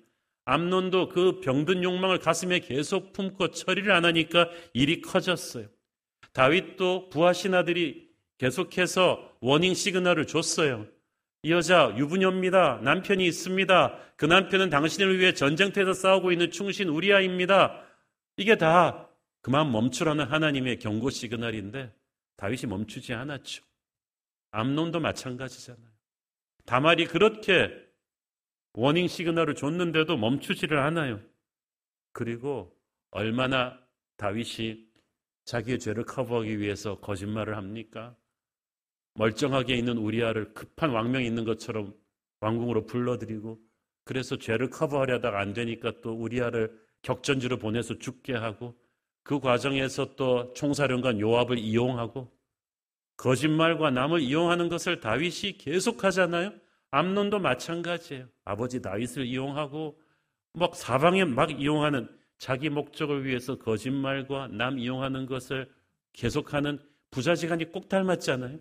[0.46, 5.66] 암론도 그 병든 욕망을 가슴에 계속 품고 처리를 안 하니까 일이 커졌어요.
[6.32, 10.86] 다윗도 부하 신하들이 계속해서 워닝 시그널을 줬어요.
[11.42, 12.80] 이 여자 유부녀입니다.
[12.82, 13.98] 남편이 있습니다.
[14.16, 17.82] 그 남편은 당신을 위해 전쟁터에서 싸우고 있는 충신 우리아입니다.
[18.36, 19.08] 이게 다
[19.42, 21.92] 그만 멈추라는 하나님의 경고 시그널인데
[22.36, 23.64] 다윗이 멈추지 않았죠.
[24.52, 25.86] 암론도 마찬가지잖아요.
[26.66, 27.85] 다말이 그렇게
[28.76, 31.18] 워닝 시그널을 줬는데도 멈추지를 않아요.
[32.12, 32.76] 그리고
[33.10, 33.80] 얼마나
[34.18, 34.86] 다윗이
[35.46, 38.14] 자기의 죄를 커버하기 위해서 거짓말을 합니까?
[39.14, 41.94] 멀쩡하게 있는 우리아를 급한 왕명이 있는 것처럼
[42.40, 43.58] 왕궁으로 불러들이고
[44.04, 48.78] 그래서 죄를 커버하려다가 안 되니까 또 우리아를 격전지로 보내서 죽게 하고
[49.22, 52.30] 그 과정에서 또 총사령관 요압을 이용하고
[53.16, 56.52] 거짓말과 남을 이용하는 것을 다윗이 계속하잖아요.
[56.90, 58.35] 암론도 마찬가지예요.
[58.46, 60.00] 아버지 다윗을 이용하고
[60.54, 65.70] 막 사방에 막 이용하는 자기 목적을 위해서 거짓말과 남 이용하는 것을
[66.14, 66.78] 계속하는
[67.10, 68.58] 부자지간이 꼭 닮았잖아요.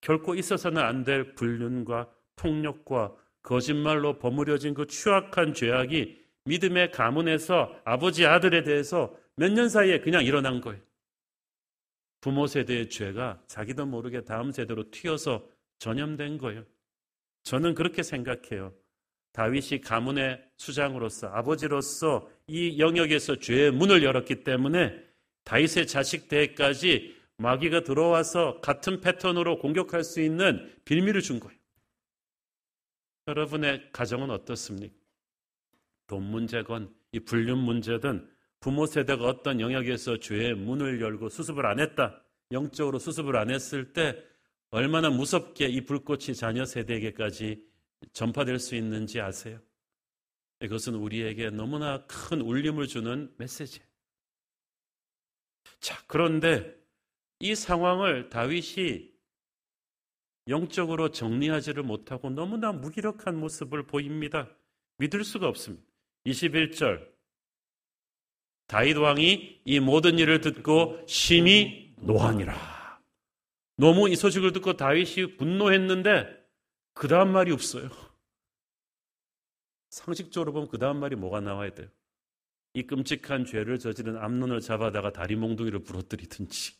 [0.00, 8.62] 결코 있어서는 안 될 불륜과 폭력과 거짓말로 버무려진 그 추악한 죄악이 믿음의 가문에서 아버지 아들에
[8.62, 10.80] 대해서 몇 년 사이에 그냥 일어난 거예요.
[12.20, 15.46] 부모 세대의 죄가 자기도 모르게 다음 세대로 튀어서
[15.78, 16.64] 전염된 거예요.
[17.42, 18.72] 저는 그렇게 생각해요.
[19.32, 24.92] 다윗이 가문의 수장으로서 아버지로서 이 영역에서 죄의 문을 열었기 때문에
[25.44, 31.58] 다윗의 자식 대까지 마귀가 들어와서 같은 패턴으로 공격할 수 있는 빌미를 준 거예요.
[33.28, 34.94] 여러분의 가정은 어떻습니까?
[36.06, 42.22] 돈 문제건 이 불륜 문제든 부모 세대가 어떤 영역에서 죄의 문을 열고 수습을 안 했다.
[42.52, 44.16] 영적으로 수습을 안 했을 때
[44.70, 47.64] 얼마나 무섭게 이 불꽃이 자녀 세대에게까지
[48.12, 49.60] 전파될 수 있는지 아세요?
[50.62, 53.80] 이것은 우리에게 너무나 큰 울림을 주는 메시지.
[55.80, 56.74] 자, 그런데
[57.40, 59.10] 이 상황을 다윗이
[60.48, 64.48] 영적으로 정리하지를 못하고 너무나 무기력한 모습을 보입니다.
[64.98, 65.84] 믿을 수가 없습니다.
[66.26, 67.08] 21절.
[68.66, 72.69] 다윗 왕이 이 모든 일을 듣고 심히 노하니라.
[73.80, 76.28] 너무 이 소식을 듣고 다윗이 분노했는데
[76.92, 77.88] 그 다음 말이 없어요.
[79.88, 81.88] 상식적으로 보면 그 다음 말이 뭐가 나와야 돼요?
[82.74, 86.74] 이 끔찍한 죄를 저지른 암론을 잡아다가 다리 몽둥이를 부러뜨리든지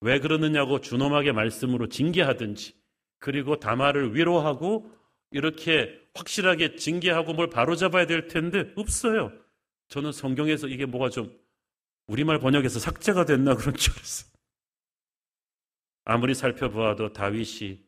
[0.00, 2.72] 왜 그러느냐고 준엄하게 말씀으로 징계하든지
[3.18, 4.88] 그리고 다마를 위로하고
[5.32, 9.32] 이렇게 확실하게 징계하고 뭘 바로잡아야 될 텐데 없어요.
[9.88, 11.36] 저는 성경에서 이게 뭐가 좀
[12.06, 14.37] 우리말 번역에서 삭제가 됐나 그런 줄 알았어요.
[16.08, 17.78] 아무리 살펴보아도 다윗이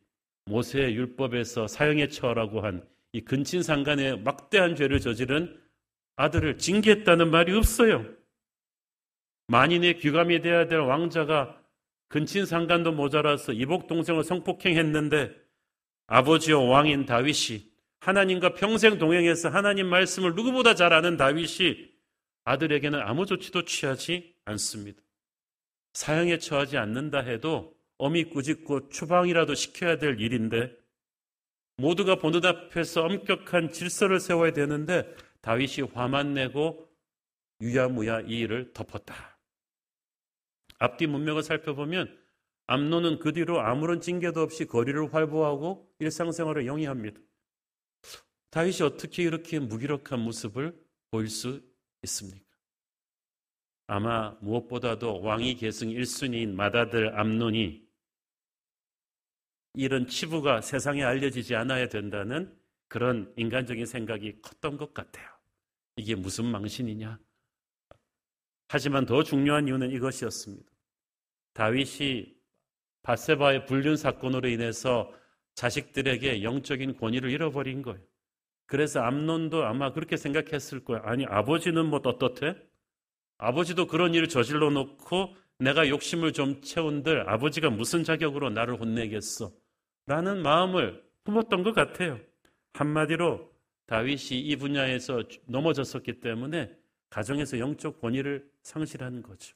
[0.45, 5.61] 모세의 율법에서 사형에 처하라고 한 이 근친상간의 막대한 죄를 저지른
[6.17, 8.07] 아들을 징계했다는 말이 없어요.
[9.49, 11.61] 만인의 귀감이 돼야 될 왕자가
[12.09, 15.35] 근친상간도 모자라서 이복 동생을 성폭행했는데
[16.07, 21.91] 아버지와 왕인 다윗이 하나님과 평생 동행해서 하나님 말씀을 누구보다 잘 아는 다윗이
[22.45, 25.03] 아들에게는 아무 조치도 취하지 않습니다.
[25.95, 30.75] 사형에 처하지 않는다 해도 어미 꾸짖고 추방이라도 시켜야 될 일인데
[31.77, 36.89] 모두가 보는 앞에서 엄격한 질서를 세워야 되는데 다윗이 화만 내고
[37.61, 39.39] 유야무야 이 일을 덮었다.
[40.79, 42.19] 앞뒤 문맥을 살펴보면
[42.67, 47.21] 암노는 그 뒤로 아무런 징계도 없이 거리를 활보하고 일상생활을 영위합니다.
[48.51, 50.75] 다윗이 어떻게 이렇게 무기력한 모습을
[51.11, 51.63] 보일 수
[52.05, 52.47] 있습니까?
[53.87, 57.90] 아마 무엇보다도 왕위 계승 1순위인 맏아들 암논이
[59.75, 62.57] 이런 치부가 세상에 알려지지 않아야 된다는
[62.89, 65.29] 그런 인간적인 생각이 컸던 것 같아요.
[65.97, 67.19] 이게 무슨 망신이냐?
[68.69, 70.71] 하지만 더 중요한 이유는 이것이었습니다.
[71.55, 72.35] 다윗이
[73.03, 75.13] 바세바의 불륜 사건으로 인해서
[75.55, 78.01] 자식들에게 영적인 권위를 잃어버린 거예요.
[78.67, 81.03] 그래서 암론도 아마 그렇게 생각했을 거예요.
[81.05, 82.57] 아니, 아버지는 뭐 떳떳해?
[83.39, 89.53] 아버지도 그런 일을 저질러 놓고 내가 욕심을 좀 채운들 아버지가 무슨 자격으로 나를 혼내겠어?
[90.11, 92.19] 라는 마음을 품었던 것 같아요.
[92.73, 93.49] 한마디로
[93.87, 96.69] 다윗이 이 분야에서 넘어졌었기 때문에
[97.11, 99.55] 가정에서 영적 권위를 상실한 거죠.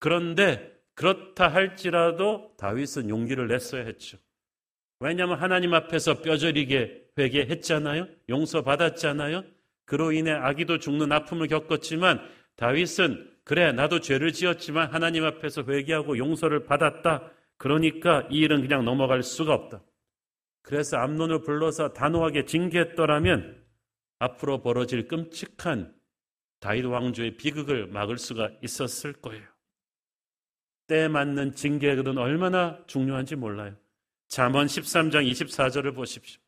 [0.00, 4.18] 그런데 그렇다 할지라도 다윗은 용기를 냈어야 했죠.
[4.98, 8.08] 왜냐하면 하나님 앞에서 뼈저리게 회개했잖아요.
[8.28, 9.44] 용서받았잖아요.
[9.84, 16.64] 그로 인해 아기도 죽는 아픔을 겪었지만 다윗은 그래 나도 죄를 지었지만 하나님 앞에서 회개하고 용서를
[16.64, 17.30] 받았다.
[17.56, 19.82] 그러니까 이 일은 그냥 넘어갈 수가 없다.
[20.62, 23.62] 그래서 암론을 불러서 단호하게 징계했더라면
[24.18, 25.94] 앞으로 벌어질 끔찍한
[26.60, 29.44] 다윗 왕조의 비극을 막을 수가 있었을 거예요.
[30.86, 33.74] 때에 맞는 징계는 얼마나 중요한지 몰라요.
[34.28, 36.40] 잠언 13장 24절을 보십시오.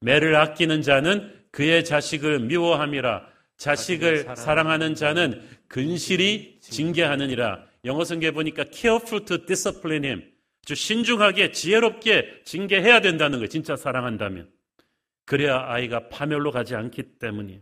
[0.00, 3.26] 매를 아끼는 자는 그의 자식을 미워함이라
[3.56, 7.64] 자식을 사랑하는 자는 근실히 징계하느니라.
[7.86, 10.36] 영어 성경에 보니까 careful to discipline him.
[10.64, 13.48] 아주 신중하게 지혜롭게 징계해야 된다는 거예요.
[13.48, 14.50] 진짜 사랑한다면.
[15.24, 17.60] 그래야 아이가 파멸로 가지 않기 때문이에요.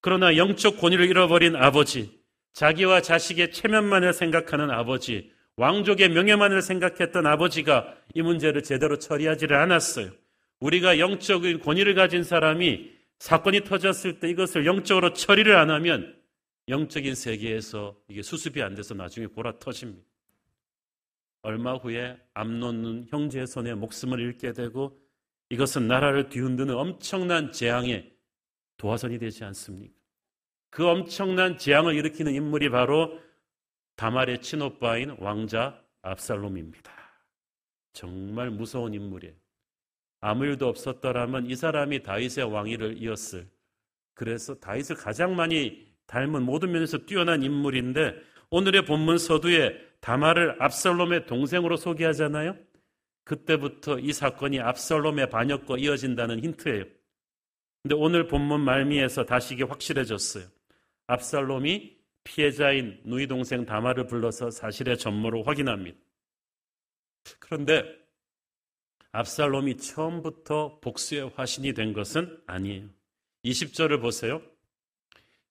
[0.00, 2.18] 그러나 영적 권위를 잃어버린 아버지,
[2.54, 10.10] 자기와 자식의 체면만을 생각하는 아버지, 왕족의 명예만을 생각했던 아버지가 이 문제를 제대로 처리하지를 않았어요.
[10.60, 16.14] 우리가 영적인 권위를 가진 사람이 사건이 터졌을 때 이것을 영적으로 처리를 안 하면
[16.68, 20.08] 영적인 세계에서 이게 수습이 안 돼서 나중에 골아 터집니다.
[21.42, 25.00] 얼마 후에 암론은 형제의 손에 목숨을 잃게 되고
[25.48, 28.14] 이것은 나라를 뒤흔드는 엄청난 재앙의
[28.76, 29.94] 도화선이 되지 않습니까?
[30.70, 33.20] 그 엄청난 재앙을 일으키는 인물이 바로
[33.96, 36.92] 다말의 친오빠인 왕자 압살롬입니다.
[37.92, 39.34] 정말 무서운 인물이에요.
[40.20, 43.48] 아무 일도 없었더라면 이 사람이 다윗의 왕위를 이었을.
[44.14, 48.14] 그래서 다윗을 가장 많이 닮은 모든 면에서 뛰어난 인물인데
[48.50, 52.56] 오늘의 본문 서두에 다마를 압살롬의 동생으로 소개하잖아요.
[53.22, 56.84] 그때부터 이 사건이 압살롬의 반역과 이어진다는 힌트예요.
[57.82, 60.44] 근데 오늘 본문 말미에서 다시 이게 확실해졌어요.
[61.06, 65.96] 압살롬이 피해자인 누이 동생 다마를 불러서 사실의 전모를 확인합니다.
[67.38, 67.84] 그런데
[69.12, 72.88] 압살롬이 처음부터 복수의 화신이 된 것은 아니에요.
[73.44, 74.42] 20절을 보세요.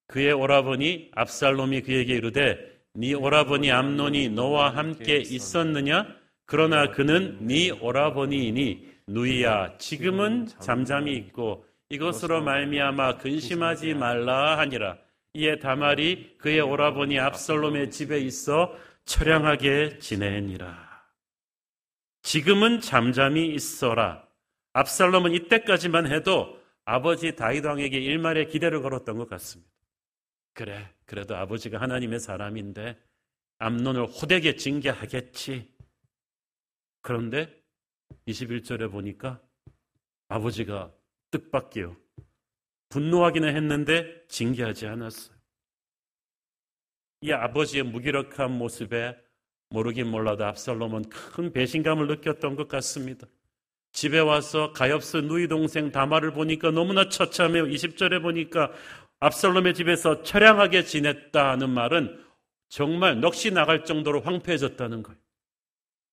[0.10, 2.58] 그의 오라버니 압살롬이 그에게 이르되
[2.96, 6.08] 네 오라버니 암논이 너와 함께 있었느냐?
[6.46, 14.98] 그러나 그는 네 오라버니이니 누이야 지금은 잠잠히 있고 이것으로 말미암아 근심하지 말라 하니라.
[15.36, 20.90] 이에 다말이 그의 오라버니 압살롬의 집에 있어 처량하게 지내니라.
[22.24, 24.24] 지금은 잠잠히 있어라.
[24.74, 29.79] 압살롬은 이때까지만 해도 아버지 다윗 왕에게 일말의 기대를 걸었던 것 같습니다.
[30.60, 33.02] 그래, 그래도 아버지가 하나님의 사람인데
[33.60, 35.74] 암론을 호되게 징계하겠지.
[37.02, 37.64] 그런데
[38.28, 39.42] 21절에 보니까
[40.28, 40.94] 아버지가
[41.32, 41.96] 뜻밖이요.
[42.90, 45.38] 분노하기는 했는데 징계하지 않았어요.
[47.22, 49.18] 이 아버지의 무기력한 모습에
[49.70, 53.28] 모르긴 몰라도 압살롬은 큰 배신감을 느꼈던 것 같습니다.
[53.94, 57.64] 집에 와서 가엾스 누이 동생 다마를 보니까 너무나 처참해요.
[57.64, 58.74] 20절에 보니까
[59.20, 62.24] 압살롬의 집에서 처량하게 지냈다는 말은
[62.70, 65.20] 정말 넋이 나갈 정도로 황폐해졌다는 거예요.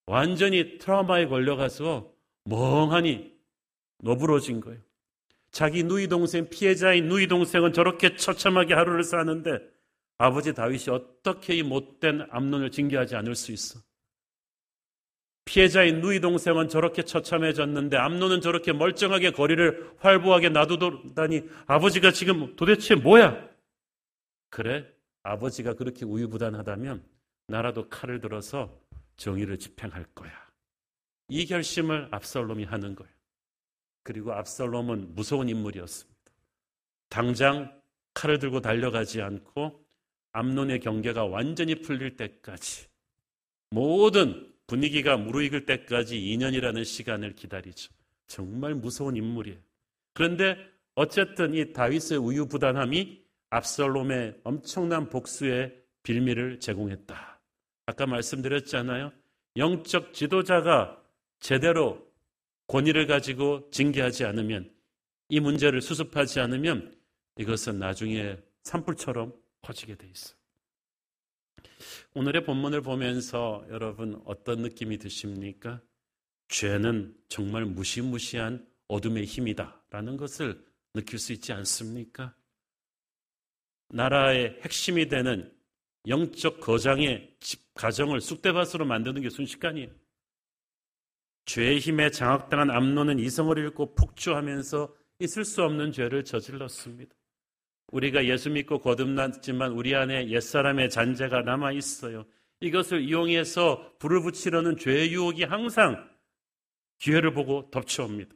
[0.07, 2.12] 완전히 트라우마에 걸려가서
[2.44, 3.32] 멍하니
[3.98, 4.80] 너부러진 거예요.
[5.50, 9.59] 자기 누이 동생, 피해자인 누이 동생은 저렇게 처참하게 하루를 사는데
[10.18, 13.80] 아버지 다윗이 어떻게 이 못된 암론을 징계하지 않을 수 있어?
[15.47, 23.49] 피해자인 누이 동생은 저렇게 처참해졌는데 암론은 저렇게 멀쩡하게 거리를 활보하게 놔두다니 아버지가 지금 도대체 뭐야?
[24.51, 24.84] 그래?
[25.22, 27.03] 아버지가 그렇게 우유부단하다면
[27.47, 28.76] 나라도 칼을 들어서
[29.16, 30.32] 정의를 집행할 거야.
[31.28, 33.12] 이 결심을 압살롬이 하는 거예요.
[34.03, 36.16] 그리고 압살롬은 무서운 인물이었습니다.
[37.09, 37.80] 당장
[38.14, 39.84] 칼을 들고 달려가지 않고
[40.32, 42.88] 암론의 경계가 완전히 풀릴 때까지
[43.70, 47.93] 모든 분위기가 무르익을 때까지 2년이라는 시간을 기다리죠.
[48.27, 49.59] 정말 무서운 인물이에요.
[50.12, 50.57] 그런데
[50.95, 57.41] 어쨌든 이 다윗의 우유부단함이 압살롬의 엄청난 복수의 빌미를 제공했다.
[57.87, 59.12] 아까 말씀드렸잖아요.
[59.57, 61.03] 영적 지도자가
[61.39, 62.05] 제대로
[62.67, 64.73] 권위를 가지고 징계하지 않으면
[65.29, 66.97] 이 문제를 수습하지 않으면
[67.39, 70.36] 이것은 나중에 산불처럼 퍼지게 돼 있어요.
[72.14, 75.81] 오늘의 본문을 보면서 여러분 어떤 느낌이 드십니까?
[76.49, 79.83] 죄는 정말 무시무시한 어둠의 힘이다.
[79.91, 80.64] 라는 것을
[80.95, 82.35] 느낄 수 있지 않습니까?
[83.89, 85.53] 나라의 핵심이 되는
[86.07, 89.91] 영적 거장의 집, 가정을 쑥대밭으로 만드는 게 순식간이에요.
[91.47, 97.16] 죄의 힘에 장악당한 암론은 이성을 잃고 폭주하면서 있을 수 없는 죄를 저질렀습니다.
[97.89, 102.26] 우리가 예수 믿고 거듭났지만 우리 안에 옛사람의 잔재가 남아 있어요.
[102.61, 106.09] 이것을 이용해서 불을 붙이려는 죄의 유혹이 항상
[106.99, 108.34] 기회를 보고 덮쳐옵니다.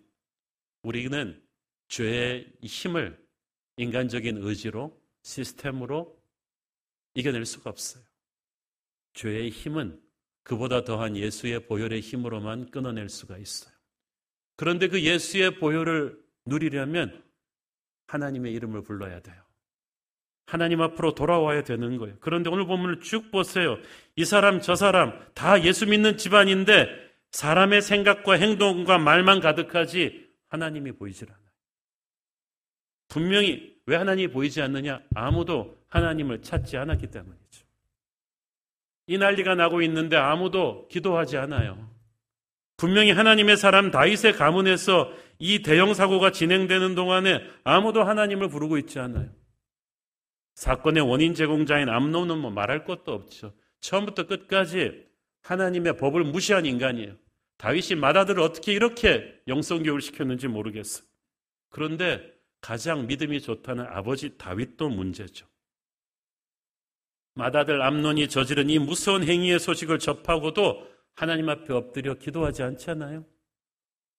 [0.82, 1.42] 우리는
[1.88, 3.18] 죄의 힘을
[3.76, 6.20] 인간적인 의지로 시스템으로
[7.14, 8.04] 이겨낼 수가 없어요.
[9.14, 10.00] 죄의 힘은
[10.42, 13.72] 그보다 더한 예수의 보혈의 힘으로만 끊어낼 수가 있어요.
[14.56, 17.24] 그런데 그 예수의 보혈을 누리려면
[18.10, 19.36] 하나님의 이름을 불러야 돼요.
[20.46, 22.16] 하나님 앞으로 돌아와야 되는 거예요.
[22.20, 23.78] 그런데 오늘 본문을 쭉 보세요.
[24.16, 26.88] 이 사람, 저 사람 다 예수 믿는 집안인데
[27.30, 31.40] 사람의 생각과 행동과 말만 가득하지 하나님이 보이질 않아요.
[33.08, 35.00] 분명히 왜 하나님이 보이지 않느냐?
[35.14, 37.66] 아무도 하나님을 찾지 않았기 때문이죠.
[39.06, 41.88] 이 난리가 나고 있는데 아무도 기도하지 않아요.
[42.76, 49.30] 분명히 하나님의 사람 다윗의 가문에서 이 대형 사고가 진행되는 동안에 아무도 하나님을 부르고 있지 않아요.
[50.54, 53.54] 사건의 원인 제공자인 암론은 뭐 말할 것도 없죠.
[53.80, 55.06] 처음부터 끝까지
[55.42, 57.16] 하나님의 법을 무시한 인간이에요.
[57.56, 61.06] 다윗이 마다들을 어떻게 이렇게 영성 교육을 시켰는지 모르겠어요.
[61.70, 62.22] 그런데
[62.60, 65.46] 가장 믿음이 좋다는 아버지 다윗도 문제죠.
[67.34, 73.24] 마다들 암론이 저지른 이 무서운 행위의 소식을 접하고도 하나님 앞에 엎드려 기도하지 않잖아요.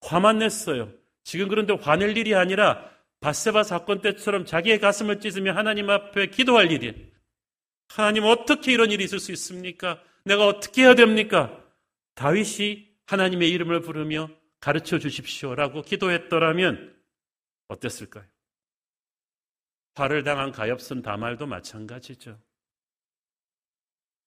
[0.00, 0.92] 화만 냈어요.
[1.24, 6.94] 지금 그런데 화낼 일이 아니라 바세바 사건 때처럼 자기의 가슴을 찢으며 하나님 앞에 기도할 일이에요.
[7.88, 10.02] 하나님 어떻게 이런 일이 있을 수 있습니까?
[10.24, 11.62] 내가 어떻게 해야 됩니까?
[12.14, 16.96] 다윗이 하나님의 이름을 부르며 가르쳐 주십시오라고 기도했더라면
[17.68, 18.24] 어땠을까요?
[19.94, 22.40] 화를 당한 가엾은 다말도 마찬가지죠.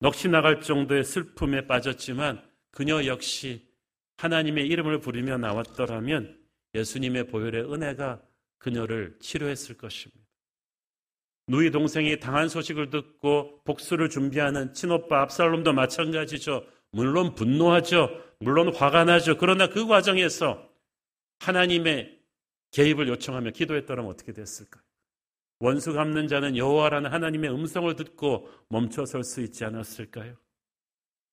[0.00, 3.66] 넋이 나갈 정도의 슬픔에 빠졌지만 그녀 역시
[4.18, 6.35] 하나님의 이름을 부르며 나왔더라면
[6.76, 8.20] 예수님의 보혈의 은혜가
[8.58, 10.24] 그녀를 치료했을 것입니다.
[11.48, 16.66] 누이 동생이 당한 소식을 듣고 복수를 준비하는 친오빠 압살롬도 마찬가지죠.
[16.90, 18.10] 물론 분노하죠.
[18.40, 19.38] 물론 화가 나죠.
[19.38, 20.68] 그러나 그 과정에서
[21.38, 22.18] 하나님의
[22.72, 24.82] 개입을 요청하며 기도했더라면 어떻게 됐을까요?
[25.60, 30.34] 원수 갚는 자는 여호와라는 하나님의 음성을 듣고 멈춰설 수 있지 않았을까요?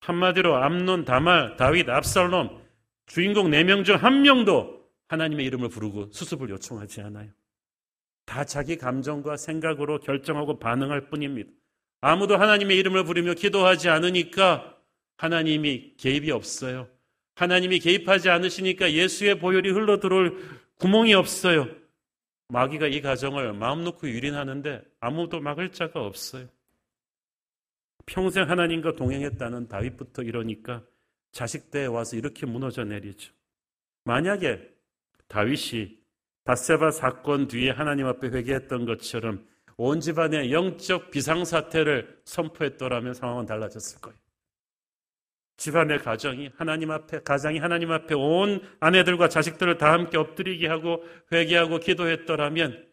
[0.02, 2.62] 한마디로 암론, 다말, 다윗, 압살롬
[3.06, 4.83] 주인공 4명 중 한 명도
[5.14, 7.30] 하나님의 이름을 부르고 수습을 요청하지 않아요.
[8.26, 11.52] 다 자기 감정과 생각으로 결정하고 반응할 뿐입니다.
[12.02, 14.78] 아무도 하나님의 이름을 부르며 기도하지 않으니까
[15.18, 16.88] 하나님이 개입이 없어요.
[17.36, 20.38] 하나님이 개입하지 않으시니까 예수의 보혈이 흘러 들어올
[20.80, 21.68] 구멍이 없어요.
[22.50, 26.48] 마귀가 이 가정을 마음 놓고 유린하는데 아무도 막을 자가 없어요.
[28.06, 30.84] 평생 하나님과 동행했다는 다윗부터 이러니까
[31.32, 33.34] 자식 때에 와서 이렇게 무너져 내리죠.
[34.04, 34.73] 만약에
[35.28, 35.98] 다윗이
[36.44, 39.48] 바세바 사건 뒤에 하나님 앞에 회개했던 것처럼
[39.78, 44.18] 온 집안의 영적 비상사태를 선포했더라면 상황은 달라졌을 거예요.
[45.58, 51.80] 집안의 가정이 하나님 앞에 가장이 하나님 앞에 온 아내들과 자식들을 다 함께 엎드리게 하고 회개하고
[51.80, 52.92] 기도했더라면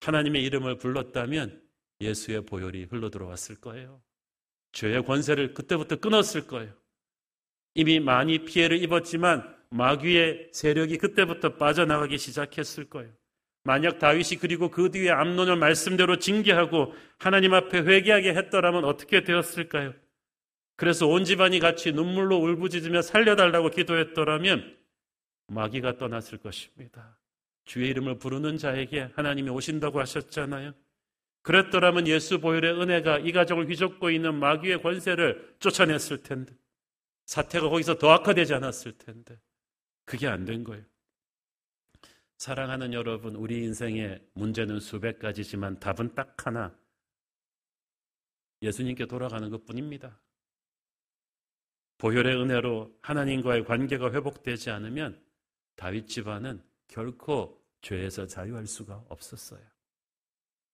[0.00, 1.62] 하나님의 이름을 불렀다면
[2.00, 4.02] 예수의 보혈이 흘러 들어왔을 거예요.
[4.72, 6.72] 죄의 권세를 그때부터 끊었을 거예요.
[7.74, 13.12] 이미 많이 피해를 입었지만 마귀의 세력이 그때부터 빠져나가기 시작했을 거예요.
[13.64, 19.92] 만약 다윗이 그리고 그 뒤에 암론을 말씀대로 징계하고 하나님 앞에 회개하게 했더라면 어떻게 되었을까요?
[20.76, 24.76] 그래서 온 집안이 같이 눈물로 울부짖으며 살려달라고 기도했더라면
[25.48, 27.18] 마귀가 떠났을 것입니다.
[27.64, 30.72] 주의 이름을 부르는 자에게 하나님이 오신다고 하셨잖아요.
[31.42, 36.54] 그랬더라면 예수 보혈의 은혜가 이 가정을 휘젓고 있는 마귀의 권세를 쫓아냈을 텐데
[37.26, 39.38] 사태가 거기서 더 악화되지 않았을 텐데
[40.06, 40.84] 그게 안 된 거예요.
[42.38, 46.74] 사랑하는 여러분, 우리 인생의 문제는 수백 가지지만 답은 딱 하나.
[48.62, 50.18] 예수님께 돌아가는 것 뿐입니다.
[51.98, 55.22] 보혈의 은혜로 하나님과의 관계가 회복되지 않으면
[55.76, 59.64] 다윗 집안은 결코 죄에서 자유할 수가 없었어요.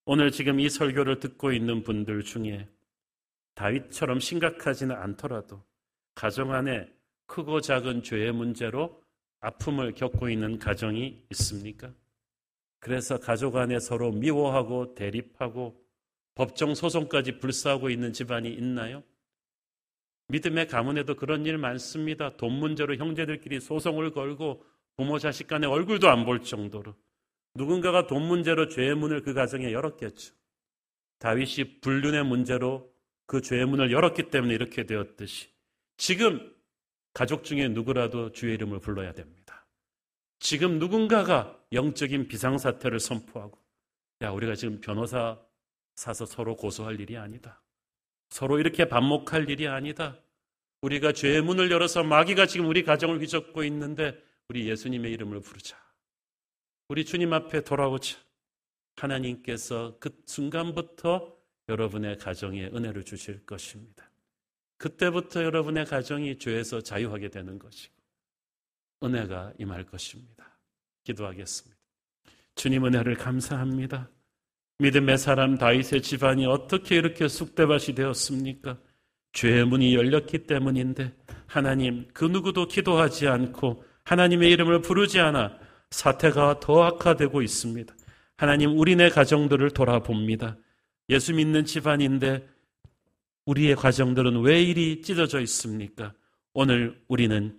[0.05, 2.69] 오늘 지금 이 설교를 듣고 있는 분들 중에
[3.55, 5.65] 다윗처럼 심각하지는 않더라도
[6.15, 6.93] 가정 안에
[7.27, 9.02] 크고 작은 죄의 문제로
[9.43, 11.93] 아픔을 겪고 있는 가정이 있습니까?
[12.79, 15.81] 그래서 가족 안에 서로 미워하고 대립하고
[16.35, 19.03] 법정 소송까지 불사하고 있는 집안이 있나요?
[20.29, 22.37] 믿음의 가문에도 그런 일 많습니다.
[22.37, 24.65] 돈 문제로 형제들끼리 소송을 걸고
[24.97, 26.95] 부모 자식 간의 얼굴도 안 볼 정도로
[27.55, 30.35] 누군가가 돈 문제로 죄의 문을 그 가정에 열었겠죠.
[31.19, 32.91] 다윗이 불륜의 문제로
[33.27, 35.49] 그 죄의 문을 열었기 때문에 이렇게 되었듯이
[35.97, 36.52] 지금
[37.13, 39.67] 가족 중에 누구라도 주의 이름을 불러야 됩니다.
[40.39, 43.59] 지금 누군가가 영적인 비상사태를 선포하고,
[44.23, 45.39] 야, 우리가 지금 변호사
[45.95, 47.63] 사서 서로 고소할 일이 아니다.
[48.31, 50.19] 서로 이렇게 반목할 일이 아니다.
[50.81, 55.77] 우리가 죄의 문을 열어서 마귀가 지금 우리 가정을 휘젓고 있는데, 우리 예수님의 이름을 부르자.
[56.89, 58.19] 우리 주님 앞에 돌아오자.
[58.97, 61.35] 하나님께서 그 순간부터
[61.69, 64.12] 여러분의 가정에 은혜를 주실 것입니다.
[64.83, 67.95] 그때부터 여러분의 가정이 죄에서 자유하게 되는 것이고
[69.05, 70.59] 은혜가 임할 것입니다.
[71.05, 71.81] 기도하겠습니다.
[72.57, 74.11] 주님 은혜를 감사합니다.
[74.79, 78.77] 믿음의 사람 다윗의 집안이 어떻게 이렇게 쑥대밭이 되었습니까?
[79.33, 81.15] 죄의 문이 열렸기 때문인데
[81.47, 85.59] 하나님 그 누구도 기도하지 않고 하나님의 이름을 부르지 않아
[85.91, 87.95] 사태가 더 악화되고 있습니다.
[88.37, 90.57] 하나님 우리네 가정들을 돌아봅니다.
[91.09, 92.52] 예수 믿는 집안인데
[93.47, 96.13] 우리의 과정들은 왜 이리 찢어져 있습니까?
[96.55, 97.57] 오늘 우리는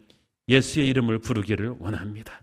[0.47, 2.41] 예수의 이름을 부르기를 원합니다.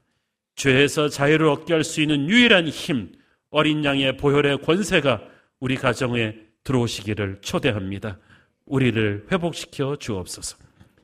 [0.57, 3.13] 죄에서 자유를 얻게 할 수 있는 유일한 힘,
[3.51, 5.23] 어린 양의 보혈의 권세가
[5.59, 6.35] 우리 가정에
[6.65, 8.19] 들어오시기를 초대합니다.
[8.67, 10.57] 우리를 회복시켜 주옵소서.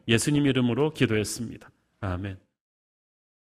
[0.08, 1.70] 예수님 이름으로 기도했습니다.
[2.00, 2.45] 아멘.